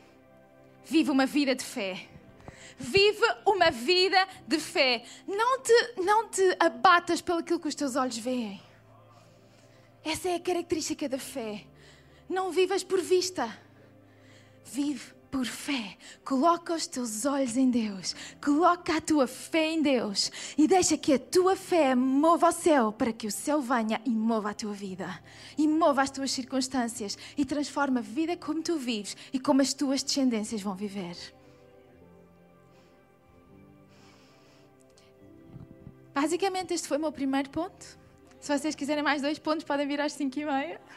Vive 0.85 1.11
uma 1.11 1.25
vida 1.25 1.55
de 1.55 1.65
fé. 1.65 2.07
Vive 2.79 3.25
uma 3.47 3.71
vida 3.71 4.29
de 4.47 4.61
fé. 4.61 5.03
Não 5.27 5.63
te, 5.63 5.95
não 5.97 6.29
te 6.29 6.43
abatas 6.61 7.23
pelo 7.23 7.43
que 7.43 7.55
os 7.55 7.75
teus 7.75 7.97
olhos 7.97 8.19
veem. 8.19 8.61
Essa 10.05 10.29
é 10.29 10.35
a 10.35 10.41
característica 10.41 11.09
da 11.09 11.19
fé. 11.19 11.65
Não 12.29 12.53
vivas 12.53 12.85
por 12.85 13.01
vista. 13.01 13.59
Vive 14.63 15.15
por 15.31 15.47
fé. 15.47 15.97
Coloca 16.25 16.75
os 16.75 16.87
teus 16.87 17.25
olhos 17.25 17.57
em 17.57 17.71
Deus. 17.71 18.15
Coloca 18.43 18.97
a 18.97 19.01
tua 19.01 19.27
fé 19.27 19.73
em 19.73 19.83
Deus. 19.83 20.31
E 20.57 20.67
deixa 20.67 20.97
que 20.97 21.15
a 21.15 21.19
tua 21.19 21.57
fé 21.57 21.95
mova 21.95 22.49
o 22.49 22.53
céu 22.53 22.93
para 22.93 23.13
que 23.13 23.27
o 23.27 23.31
céu 23.31 23.61
venha 23.61 24.01
e 24.05 24.11
mova 24.11 24.51
a 24.51 24.55
tua 24.55 24.73
vida. 24.73 25.23
E 25.57 25.67
mova 25.67 26.03
as 26.03 26.11
tuas 26.11 26.31
circunstâncias. 26.31 27.17
E 27.37 27.45
transforma 27.45 28.01
a 28.01 28.03
vida 28.03 28.37
como 28.37 28.63
tu 28.63 28.77
vives 28.77 29.17
e 29.33 29.39
como 29.39 29.63
as 29.63 29.73
tuas 29.73 30.03
descendências 30.03 30.63
vão 30.63 30.75
viver. 30.75 31.17
Basicamente, 36.15 36.75
este 36.75 36.89
foi 36.89 36.97
o 36.97 37.01
meu 37.01 37.13
primeiro 37.13 37.49
ponto. 37.51 37.99
Se 38.41 38.57
vocês 38.57 38.75
quiserem 38.75 39.05
mais 39.05 39.23
dois 39.23 39.39
pontos, 39.39 39.65
podem 39.65 39.87
vir 39.87 40.01
às 40.01 40.13
5 40.13 40.39
e 40.39 40.45
meia. 40.45 40.81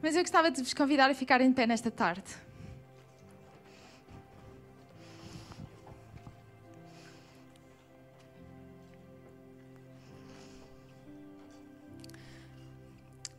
Mas 0.00 0.14
eu 0.14 0.22
gostava 0.22 0.50
de 0.50 0.62
vos 0.62 0.72
convidar 0.72 1.10
a 1.10 1.14
ficarem 1.14 1.48
de 1.48 1.54
pé 1.54 1.66
nesta 1.66 1.90
tarde. 1.90 2.48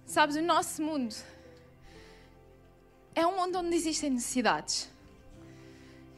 Sabes, 0.05 0.35
o 0.35 0.41
nosso 0.41 0.81
mundo 0.81 1.15
é 3.15 3.25
um 3.25 3.35
mundo 3.35 3.59
onde 3.59 3.75
existem 3.75 4.09
necessidades. 4.09 4.89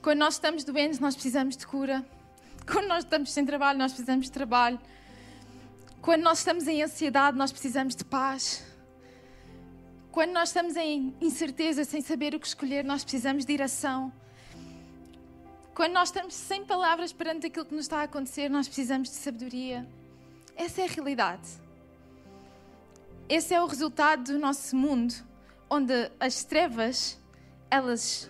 Quando 0.01 0.19
nós 0.19 0.35
estamos 0.35 0.63
doentes, 0.63 0.97
nós 0.99 1.13
precisamos 1.13 1.55
de 1.55 1.67
cura. 1.67 2.03
Quando 2.65 2.87
nós 2.87 3.03
estamos 3.03 3.31
sem 3.31 3.45
trabalho, 3.45 3.77
nós 3.77 3.91
precisamos 3.91 4.25
de 4.25 4.31
trabalho. 4.31 4.79
Quando 6.01 6.21
nós 6.23 6.39
estamos 6.39 6.67
em 6.67 6.81
ansiedade, 6.81 7.37
nós 7.37 7.51
precisamos 7.51 7.95
de 7.95 8.03
paz. 8.03 8.70
Quando 10.11 10.31
nós 10.31 10.49
estamos 10.49 10.75
em 10.75 11.15
incerteza, 11.21 11.85
sem 11.85 12.01
saber 12.01 12.35
o 12.35 12.39
que 12.39 12.45
escolher, 12.45 12.83
nós 12.83 13.01
precisamos 13.01 13.45
de 13.45 13.53
direção. 13.53 14.11
Quando 15.73 15.93
nós 15.93 16.09
estamos 16.09 16.33
sem 16.33 16.65
palavras 16.65 17.13
perante 17.13 17.47
aquilo 17.47 17.65
que 17.65 17.73
nos 17.73 17.85
está 17.85 18.01
a 18.01 18.03
acontecer, 18.03 18.49
nós 18.49 18.67
precisamos 18.67 19.07
de 19.07 19.15
sabedoria. 19.15 19.87
Essa 20.53 20.81
é 20.81 20.83
a 20.83 20.87
realidade. 20.87 21.47
Esse 23.29 23.53
é 23.53 23.61
o 23.61 23.65
resultado 23.65 24.33
do 24.33 24.37
nosso 24.37 24.75
mundo, 24.75 25.13
onde 25.69 26.11
as 26.19 26.43
trevas, 26.43 27.17
elas 27.69 28.29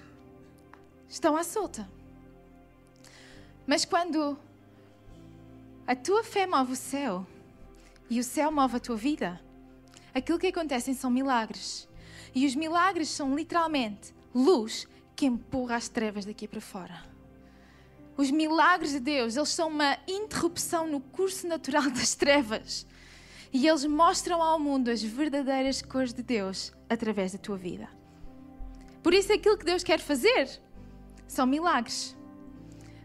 estão 1.09 1.35
à 1.35 1.43
solta. 1.43 1.89
Mas 3.65 3.85
quando 3.85 4.37
a 5.87 5.95
tua 5.95 6.23
fé 6.23 6.45
move 6.45 6.73
o 6.73 6.75
céu 6.75 7.25
e 8.07 8.19
o 8.19 8.23
céu 8.23 8.51
move 8.51 8.75
a 8.75 8.79
tua 8.79 8.95
vida, 8.95 9.41
aquilo 10.13 10.39
que 10.39 10.47
acontece 10.47 10.93
são 10.93 11.09
milagres. 11.09 11.87
E 12.33 12.45
os 12.45 12.55
milagres 12.55 13.09
são 13.09 13.35
literalmente 13.35 14.13
luz 14.33 14.87
que 15.15 15.25
empurra 15.25 15.75
as 15.75 15.89
trevas 15.89 16.25
daqui 16.25 16.47
para 16.47 16.61
fora. 16.61 17.11
Os 18.17 18.29
milagres 18.29 18.91
de 18.91 18.99
Deus, 18.99 19.35
eles 19.35 19.49
são 19.49 19.69
uma 19.69 19.97
interrupção 20.07 20.87
no 20.87 20.99
curso 20.99 21.47
natural 21.47 21.89
das 21.91 22.15
trevas. 22.15 22.85
E 23.53 23.67
eles 23.67 23.85
mostram 23.85 24.41
ao 24.41 24.59
mundo 24.59 24.89
as 24.89 25.03
verdadeiras 25.03 25.81
cores 25.81 26.13
de 26.13 26.23
Deus 26.23 26.71
através 26.89 27.33
da 27.33 27.37
tua 27.37 27.57
vida. 27.57 27.89
Por 29.03 29.13
isso, 29.13 29.33
aquilo 29.33 29.57
que 29.57 29.65
Deus 29.65 29.83
quer 29.83 29.99
fazer 29.99 30.47
são 31.27 31.45
milagres. 31.45 32.15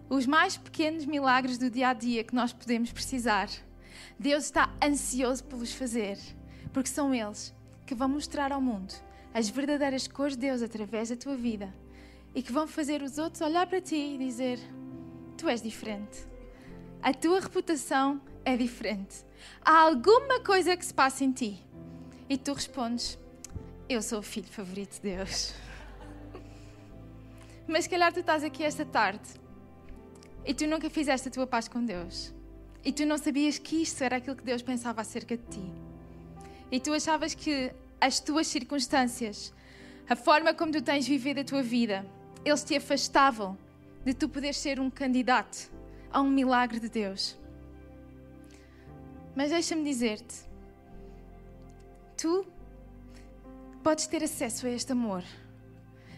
Os 0.09 0.27
mais 0.27 0.57
pequenos 0.57 1.05
milagres 1.05 1.59
do 1.59 1.69
dia 1.69 1.89
a 1.89 1.93
dia 1.93 2.23
que 2.23 2.35
nós 2.35 2.53
podemos 2.53 2.93
precisar. 2.93 3.49
Deus 4.19 4.45
está 4.45 4.73
ansioso 4.83 5.43
por 5.45 5.61
os 5.61 5.73
fazer, 5.73 6.19
porque 6.77 6.91
são 6.91 7.15
eles 7.15 7.55
que 7.87 7.95
vão 7.95 8.07
mostrar 8.07 8.53
ao 8.53 8.61
mundo 8.61 8.93
as 9.33 9.49
verdadeiras 9.49 10.07
cores 10.07 10.35
de 10.35 10.41
Deus 10.41 10.61
através 10.61 11.09
da 11.09 11.17
tua 11.17 11.35
vida 11.35 11.75
e 12.35 12.43
que 12.43 12.53
vão 12.53 12.67
fazer 12.67 13.01
os 13.01 13.17
outros 13.17 13.41
olhar 13.41 13.67
para 13.67 13.81
ti 13.81 13.97
e 13.97 14.19
dizer: 14.19 14.59
Tu 15.39 15.49
és 15.49 15.63
diferente. 15.63 16.27
A 17.03 17.15
tua 17.15 17.41
reputação 17.41 18.21
é 18.45 18.59
diferente. 18.59 19.25
Há 19.65 19.85
alguma 19.85 20.41
coisa 20.41 20.77
que 20.77 20.85
se 20.85 20.93
passa 20.93 21.25
em 21.25 21.33
ti. 21.33 21.67
E 22.29 22.37
tu 22.37 22.53
respondes: 22.53 23.19
Eu 23.89 24.03
sou 24.03 24.19
o 24.19 24.23
filho 24.23 24.47
favorito 24.47 24.97
de 24.97 25.17
Deus. 25.17 25.55
Mas 27.67 27.85
se 27.85 27.89
calhar 27.89 28.13
tu 28.13 28.21
estás 28.21 28.45
aqui 28.45 28.63
esta 28.63 28.85
tarde 28.85 29.31
e 30.45 30.53
tu 30.53 30.67
nunca 30.67 30.91
fizeste 30.91 31.29
a 31.29 31.31
tua 31.31 31.47
paz 31.47 31.69
com 31.69 31.83
Deus. 31.83 32.35
E 32.85 32.93
tu 32.93 33.07
não 33.07 33.17
sabias 33.17 33.59
que 33.59 33.81
isto 33.81 34.05
era 34.05 34.17
aquilo 34.17 34.37
que 34.37 34.45
Deus 34.45 34.61
pensava 34.61 35.01
acerca 35.01 35.39
de 35.39 35.45
ti. 35.45 35.86
E 36.71 36.81
tu 36.81 36.93
achavas 36.93 37.35
que 37.35 37.73
as 38.01 38.21
tuas 38.21 38.47
circunstâncias, 38.47 39.53
a 40.09 40.17
forma 40.17 40.53
como 40.53 40.73
tu 40.73 40.83
tens 40.83 41.07
vivido 41.07 41.41
a 41.41 41.45
tua 41.45 41.63
vida, 41.63 42.05
eles 42.45 42.63
te 42.63 42.77
afastavam 42.77 43.57
de 44.05 44.15
tu 44.15 44.29
poderes 44.29 44.57
ser 44.59 44.79
um 44.79 44.91
candidato 44.91 45.71
a 46.13 46.21
um 46.21 46.31
milagre 46.31 46.79
de 46.79 46.89
Deus. 46.89 47.37
Mas 49.35 49.51
deixa-me 49.51 49.85
dizer-te, 49.85 50.35
tu 52.17 52.47
podes 53.83 54.07
ter 54.07 54.23
acesso 54.23 54.67
a 54.67 54.71
este 54.71 54.93
amor. 54.93 55.23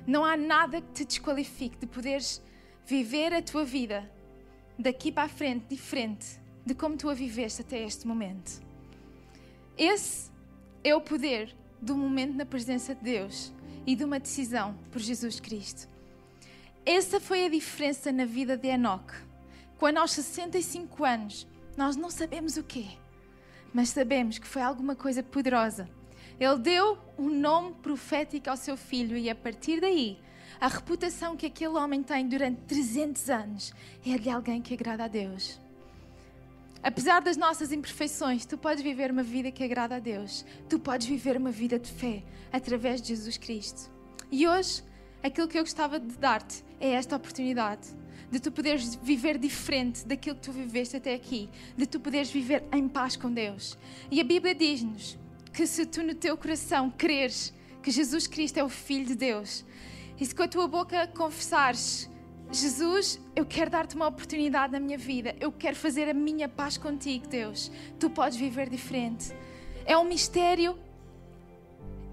Não 0.07 0.25
há 0.25 0.37
nada 0.37 0.81
que 0.81 0.93
te 0.93 1.05
desqualifique 1.05 1.77
de 1.79 1.87
poderes 1.87 2.43
viver 2.87 3.35
a 3.35 3.43
tua 3.43 3.65
vida 3.65 4.11
daqui 4.79 5.11
para 5.11 5.25
a 5.25 5.29
frente 5.29 5.67
diferente 5.69 6.41
de 6.65 6.75
como 6.75 6.97
tu 6.97 7.11
a 7.11 7.15
viveste 7.15 7.63
até 7.63 7.83
este 7.83 8.07
momento. 8.07 8.63
Esse 9.77 10.31
é 10.83 10.95
o 10.95 11.01
poder 11.01 11.55
do 11.81 11.97
momento 11.97 12.35
na 12.35 12.47
presença 12.47 12.95
de 12.95 13.03
Deus 13.03 13.53
e 13.87 13.95
de 13.95 14.05
uma 14.05 14.21
decisão 14.21 14.77
por 14.91 15.01
Jesus 15.01 15.41
Cristo. 15.41 15.89
Essa 16.85 17.21
foi 17.21 17.45
a 17.45 17.49
diferença 17.49 18.11
na 18.13 18.25
vida 18.25 18.57
de 18.57 18.69
Enoque. 18.69 19.15
Quando 19.79 19.99
aos 19.99 20.13
65 20.13 21.05
anos, 21.05 21.47
nós 21.77 21.97
não 21.97 22.11
sabemos 22.11 22.57
o 22.57 22.63
quê, 22.63 22.87
mas 23.73 23.91
sabemos 23.91 24.39
que 24.39 24.47
foi 24.47 24.63
alguma 24.63 24.97
coisa 24.97 25.23
poderosa. 25.23 25.89
Ele 26.41 26.59
deu 26.59 26.99
um 27.19 27.29
nome 27.29 27.75
profético 27.75 28.51
ao 28.51 28.57
seu 28.57 28.77
filho 28.77 29.17
e 29.17 29.29
a 29.29 29.35
partir 29.35 29.81
daí, 29.81 30.19
a 30.61 30.67
reputação 30.67 31.37
que 31.37 31.47
aquele 31.47 31.75
homem 31.75 32.03
tem 32.03 32.27
durante 32.27 32.61
300 32.63 33.31
anos 33.31 33.73
é 34.05 34.19
de 34.19 34.31
alguém 34.31 34.61
que 34.61 34.75
agrada 34.75 35.05
a 35.05 35.09
Deus. 35.09 35.61
Apesar 36.83 37.21
das 37.21 37.37
nossas 37.37 37.73
imperfeições, 37.73 38.47
tu 38.47 38.57
podes 38.57 38.83
viver 38.83 39.11
uma 39.11 39.23
vida 39.23 39.51
que 39.51 39.65
agrada 39.65 39.97
a 39.97 39.99
Deus. 39.99 40.45
Tu 40.69 40.79
podes 40.79 41.07
viver 41.07 41.37
uma 41.37 41.51
vida 41.51 41.79
de 41.79 41.91
fé 41.91 42.23
através 42.53 43.03
de 43.03 43.09
Jesus 43.09 43.37
Cristo. 43.37 43.91
E 44.31 44.47
hoje, 44.47 44.83
aquilo 45.23 45.49
que 45.49 45.59
eu 45.59 45.63
gostava 45.63 45.99
de 45.99 46.17
dar-te 46.17 46.65
é 46.81 46.91
esta 46.91 47.17
oportunidade 47.17 47.89
de 48.31 48.39
tu 48.39 48.53
poderes 48.53 48.95
viver 48.97 49.39
diferente 49.39 50.07
daquilo 50.07 50.37
que 50.37 50.43
tu 50.43 50.53
viveste 50.53 50.97
até 50.97 51.15
aqui, 51.15 51.49
de 51.77 51.87
tu 51.87 51.99
poderes 51.99 52.31
viver 52.31 52.63
em 52.73 52.87
paz 52.89 53.17
com 53.17 53.33
Deus. 53.33 53.79
E 54.11 54.21
a 54.21 54.25
Bíblia 54.25 54.55
diz-nos 54.55 55.19
que 55.53 55.67
se 55.67 55.87
tu 55.87 56.03
no 56.03 56.15
teu 56.15 56.37
coração 56.37 56.91
creres 56.91 57.53
que 57.83 57.91
Jesus 57.91 58.27
Cristo 58.27 58.59
é 58.59 58.65
o 58.65 58.69
Filho 58.69 59.07
de 59.07 59.15
Deus, 59.15 59.65
e 60.21 60.27
se 60.27 60.35
com 60.35 60.43
a 60.43 60.49
tua 60.49 60.69
boca 60.69 61.07
confessares 61.07 62.11
Jesus, 62.51 63.21
eu 63.37 63.45
quero 63.45 63.71
dar-te 63.71 63.95
uma 63.95 64.07
oportunidade 64.07 64.73
na 64.73 64.81
minha 64.81 64.97
vida. 64.97 65.37
Eu 65.39 65.53
quero 65.53 65.77
fazer 65.77 66.09
a 66.09 66.15
minha 66.15 66.49
paz 66.49 66.79
contigo, 66.79 67.29
Deus. 67.29 67.71
Tu 67.99 68.09
podes 68.09 68.39
viver 68.39 68.71
diferente. 68.71 69.35
É 69.85 69.97
um 69.99 70.05
mistério, 70.05 70.79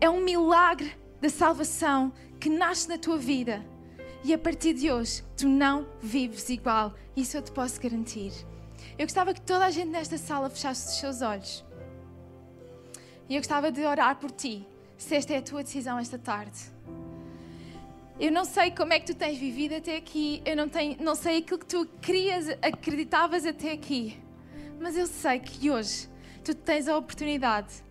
é 0.02 0.10
um 0.10 0.22
milagre 0.22 0.94
da 1.22 1.30
salvação 1.30 2.12
que 2.40 2.50
nasce 2.50 2.90
na 2.90 2.98
tua 2.98 3.18
vida. 3.18 3.66
E 4.24 4.34
a 4.34 4.38
partir 4.38 4.74
de 4.74 4.92
hoje, 4.92 5.24
tu 5.38 5.48
não 5.48 5.88
vives 6.02 6.50
igual. 6.50 6.94
Isso 7.16 7.38
eu 7.38 7.42
te 7.42 7.52
posso 7.52 7.80
garantir. 7.82 8.34
Eu 8.98 9.06
gostava 9.06 9.34
que 9.34 9.42
toda 9.42 9.66
a 9.66 9.72
gente 9.72 9.90
nesta 9.90 10.18
sala 10.18 10.50
fechasse 10.50 10.90
os 10.90 11.00
seus 11.00 11.22
olhos. 11.22 11.64
E 13.30 13.36
eu 13.36 13.40
gostava 13.40 13.72
de 13.72 13.82
orar 13.86 14.18
por 14.18 14.32
ti, 14.32 14.68
se 14.98 15.16
esta 15.16 15.34
é 15.34 15.38
a 15.38 15.42
tua 15.42 15.64
decisão 15.64 15.98
esta 15.98 16.18
tarde. 16.20 16.60
Eu 18.18 18.32
não 18.32 18.46
sei 18.46 18.72
como 18.72 18.94
é 18.94 19.00
que 19.00 19.08
tu 19.08 19.16
tens 19.16 19.38
vivido 19.38 19.76
até 19.76 19.98
aqui, 19.98 20.42
eu 20.46 20.56
não, 20.56 20.70
tenho, 20.70 20.96
não 21.02 21.16
sei 21.16 21.40
aquilo 21.40 21.60
que 21.60 21.66
tu 21.66 21.86
querias, 22.02 22.48
acreditavas 22.62 23.46
até 23.46 23.74
aqui, 23.74 24.18
mas 24.80 24.96
eu 24.96 25.06
sei 25.06 25.38
que 25.40 25.70
hoje 25.70 26.10
tu 26.42 26.56
tens 26.56 26.88
a 26.88 26.98
oportunidade 26.98 27.84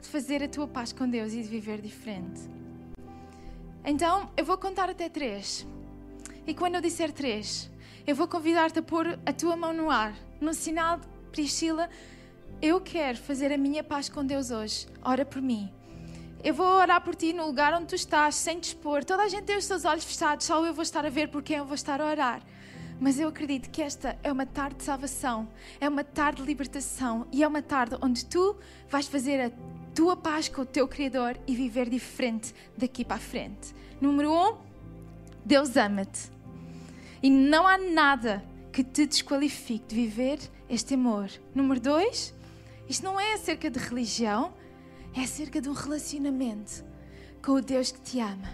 de 0.00 0.08
fazer 0.08 0.44
a 0.44 0.48
tua 0.48 0.68
paz 0.68 0.92
com 0.92 1.08
Deus 1.08 1.32
e 1.32 1.42
de 1.42 1.48
viver 1.48 1.80
diferente. 1.80 2.40
Então, 3.84 4.30
eu 4.36 4.44
vou 4.44 4.56
contar 4.56 4.88
até 4.88 5.08
três. 5.08 5.66
E 6.46 6.54
quando 6.54 6.76
eu 6.76 6.80
disser 6.80 7.10
três, 7.10 7.68
eu 8.06 8.14
vou 8.14 8.28
convidar-te 8.28 8.78
a 8.78 8.82
pôr 8.82 9.18
a 9.26 9.32
tua 9.32 9.56
mão 9.56 9.72
no 9.72 9.90
ar, 9.90 10.14
no 10.40 10.54
sinal 10.54 10.98
de 10.98 11.06
Priscila, 11.32 11.90
eu 12.62 12.80
quero 12.80 13.18
fazer 13.18 13.52
a 13.52 13.58
minha 13.58 13.82
paz 13.82 14.08
com 14.08 14.24
Deus 14.24 14.52
hoje. 14.52 14.86
Ora 15.02 15.24
por 15.24 15.42
mim. 15.42 15.68
Eu 16.44 16.52
vou 16.52 16.66
orar 16.66 17.00
por 17.00 17.14
ti 17.14 17.32
no 17.32 17.46
lugar 17.46 17.72
onde 17.72 17.86
tu 17.86 17.94
estás, 17.94 18.34
sem 18.34 18.60
te 18.60 18.64
expor. 18.64 19.02
Toda 19.02 19.22
a 19.22 19.28
gente 19.28 19.44
tem 19.44 19.56
os 19.56 19.64
seus 19.64 19.86
olhos 19.86 20.04
fechados, 20.04 20.44
só 20.44 20.62
eu 20.66 20.74
vou 20.74 20.82
estar 20.82 21.06
a 21.06 21.08
ver 21.08 21.28
por 21.28 21.42
quem 21.42 21.56
eu 21.56 21.64
vou 21.64 21.74
estar 21.74 22.02
a 22.02 22.06
orar. 22.06 22.42
Mas 23.00 23.18
eu 23.18 23.28
acredito 23.28 23.70
que 23.70 23.80
esta 23.80 24.18
é 24.22 24.30
uma 24.30 24.44
tarde 24.44 24.76
de 24.76 24.84
salvação, 24.84 25.48
é 25.80 25.88
uma 25.88 26.04
tarde 26.04 26.42
de 26.42 26.46
libertação 26.46 27.26
e 27.32 27.42
é 27.42 27.48
uma 27.48 27.62
tarde 27.62 27.96
onde 28.02 28.26
tu 28.26 28.58
vais 28.90 29.08
fazer 29.08 29.40
a 29.40 29.50
tua 29.94 30.18
paz 30.18 30.46
com 30.46 30.60
o 30.60 30.66
teu 30.66 30.86
Criador 30.86 31.34
e 31.46 31.56
viver 31.56 31.88
diferente 31.88 32.54
daqui 32.76 33.06
para 33.06 33.16
a 33.16 33.20
frente. 33.20 33.74
Número 33.98 34.30
um, 34.30 34.58
Deus 35.46 35.78
ama-te. 35.78 36.30
E 37.22 37.30
não 37.30 37.66
há 37.66 37.78
nada 37.78 38.44
que 38.70 38.84
te 38.84 39.06
desqualifique 39.06 39.86
de 39.88 39.94
viver 39.94 40.38
este 40.68 40.92
amor. 40.92 41.30
Número 41.54 41.80
dois, 41.80 42.34
isto 42.86 43.02
não 43.02 43.18
é 43.18 43.32
acerca 43.32 43.70
de 43.70 43.78
religião, 43.78 44.52
é 45.14 45.22
acerca 45.22 45.60
de 45.60 45.68
um 45.68 45.72
relacionamento 45.72 46.84
com 47.42 47.52
o 47.52 47.62
Deus 47.62 47.92
que 47.92 48.00
te 48.00 48.20
ama. 48.20 48.50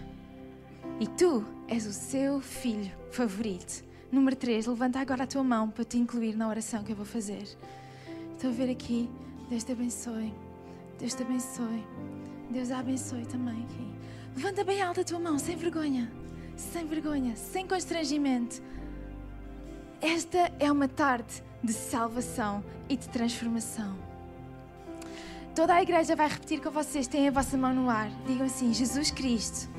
E 0.99 1.07
tu 1.07 1.43
és 1.67 1.85
o 1.85 1.93
seu 1.93 2.39
filho 2.39 2.91
favorito. 3.11 3.83
Número 4.11 4.35
3, 4.35 4.67
levanta 4.67 4.99
agora 4.99 5.23
a 5.23 5.27
tua 5.27 5.43
mão 5.43 5.69
para 5.69 5.83
te 5.83 5.97
incluir 5.97 6.35
na 6.35 6.47
oração 6.47 6.83
que 6.83 6.91
eu 6.91 6.95
vou 6.95 7.05
fazer. 7.05 7.43
Estou 8.33 8.49
a 8.49 8.53
ver 8.53 8.69
aqui. 8.69 9.09
Deus 9.49 9.63
te 9.63 9.71
abençoe. 9.71 10.33
Deus 10.99 11.13
te 11.13 11.23
abençoe. 11.23 11.83
Deus 12.49 12.71
a 12.71 12.79
abençoe 12.79 13.25
também 13.25 13.63
aqui. 13.63 13.91
Levanta 14.35 14.63
bem 14.63 14.81
alta 14.81 15.01
a 15.01 15.03
tua 15.03 15.19
mão, 15.19 15.39
sem 15.39 15.55
vergonha. 15.55 16.11
Sem 16.55 16.85
vergonha, 16.85 17.35
sem 17.35 17.65
constrangimento. 17.65 18.61
Esta 20.01 20.51
é 20.59 20.71
uma 20.71 20.87
tarde 20.87 21.43
de 21.63 21.73
salvação 21.73 22.63
e 22.89 22.97
de 22.97 23.07
transformação. 23.09 24.10
Toda 25.55 25.73
a 25.73 25.81
igreja 25.81 26.15
vai 26.15 26.29
repetir 26.29 26.61
com 26.61 26.71
vocês, 26.71 27.07
têm 27.07 27.27
a 27.27 27.31
vossa 27.31 27.57
mão 27.57 27.73
no 27.73 27.89
ar. 27.89 28.09
Digam 28.25 28.45
assim: 28.45 28.73
Jesus 28.73 29.11
Cristo, 29.11 29.69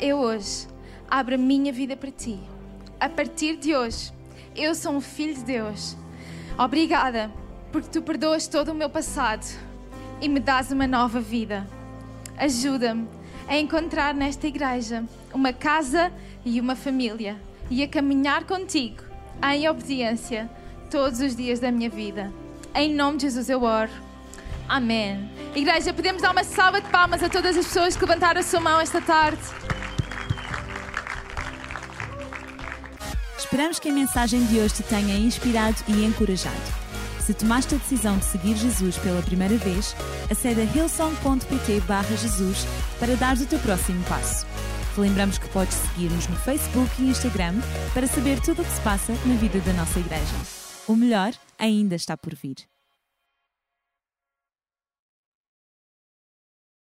eu 0.00 0.18
hoje 0.18 0.66
abro 1.08 1.36
a 1.36 1.38
minha 1.38 1.72
vida 1.72 1.96
para 1.96 2.10
ti. 2.10 2.40
A 2.98 3.08
partir 3.08 3.56
de 3.56 3.74
hoje, 3.74 4.12
eu 4.56 4.74
sou 4.74 4.92
um 4.92 5.00
filho 5.00 5.34
de 5.34 5.44
Deus. 5.44 5.96
Obrigada, 6.58 7.30
porque 7.70 7.88
tu 7.88 8.02
perdoas 8.02 8.48
todo 8.48 8.72
o 8.72 8.74
meu 8.74 8.90
passado 8.90 9.46
e 10.20 10.28
me 10.28 10.40
dás 10.40 10.72
uma 10.72 10.88
nova 10.88 11.20
vida. 11.20 11.68
Ajuda-me 12.36 13.08
a 13.46 13.56
encontrar 13.56 14.12
nesta 14.12 14.48
igreja 14.48 15.04
uma 15.32 15.52
casa 15.52 16.12
e 16.44 16.60
uma 16.60 16.74
família 16.74 17.40
e 17.70 17.82
a 17.84 17.88
caminhar 17.88 18.44
contigo 18.44 19.04
em 19.54 19.68
obediência 19.68 20.50
todos 20.90 21.20
os 21.20 21.36
dias 21.36 21.60
da 21.60 21.70
minha 21.70 21.88
vida. 21.88 22.32
Em 22.74 22.92
nome 22.92 23.18
de 23.18 23.22
Jesus 23.22 23.48
eu 23.48 23.62
oro. 23.62 24.11
Amém. 24.68 25.30
Igreja, 25.54 25.92
podemos 25.92 26.22
dar 26.22 26.30
uma 26.30 26.44
salva 26.44 26.80
de 26.80 26.88
palmas 26.88 27.22
a 27.22 27.28
todas 27.28 27.56
as 27.56 27.66
pessoas 27.66 27.96
que 27.96 28.04
levantaram 28.04 28.40
a 28.40 28.44
sua 28.44 28.60
mão 28.60 28.80
esta 28.80 29.00
tarde. 29.00 29.42
Esperamos 33.38 33.78
que 33.78 33.90
a 33.90 33.92
mensagem 33.92 34.44
de 34.46 34.58
hoje 34.58 34.76
te 34.76 34.82
tenha 34.84 35.14
inspirado 35.14 35.76
e 35.86 36.04
encorajado. 36.04 36.56
Se 37.20 37.34
tomaste 37.34 37.74
a 37.74 37.78
decisão 37.78 38.18
de 38.18 38.24
seguir 38.24 38.56
Jesus 38.56 38.96
pela 38.98 39.22
primeira 39.22 39.56
vez, 39.56 39.94
acede 40.30 40.62
a 40.62 40.64
hillsong.pt 40.64 41.82
Jesus 42.16 42.66
para 42.98 43.14
dar 43.14 43.36
o 43.36 43.46
teu 43.46 43.58
próximo 43.58 44.02
passo. 44.04 44.46
Lembramos 44.96 45.38
que 45.38 45.48
podes 45.50 45.74
seguir-nos 45.74 46.26
no 46.28 46.36
Facebook 46.36 46.90
e 46.98 47.10
Instagram 47.10 47.54
para 47.94 48.06
saber 48.06 48.40
tudo 48.40 48.62
o 48.62 48.64
que 48.64 48.72
se 48.72 48.80
passa 48.80 49.12
na 49.26 49.34
vida 49.34 49.60
da 49.60 49.72
nossa 49.74 50.00
igreja. 50.00 50.34
O 50.88 50.96
melhor 50.96 51.32
ainda 51.58 51.94
está 51.94 52.16
por 52.16 52.34
vir. 52.34 52.71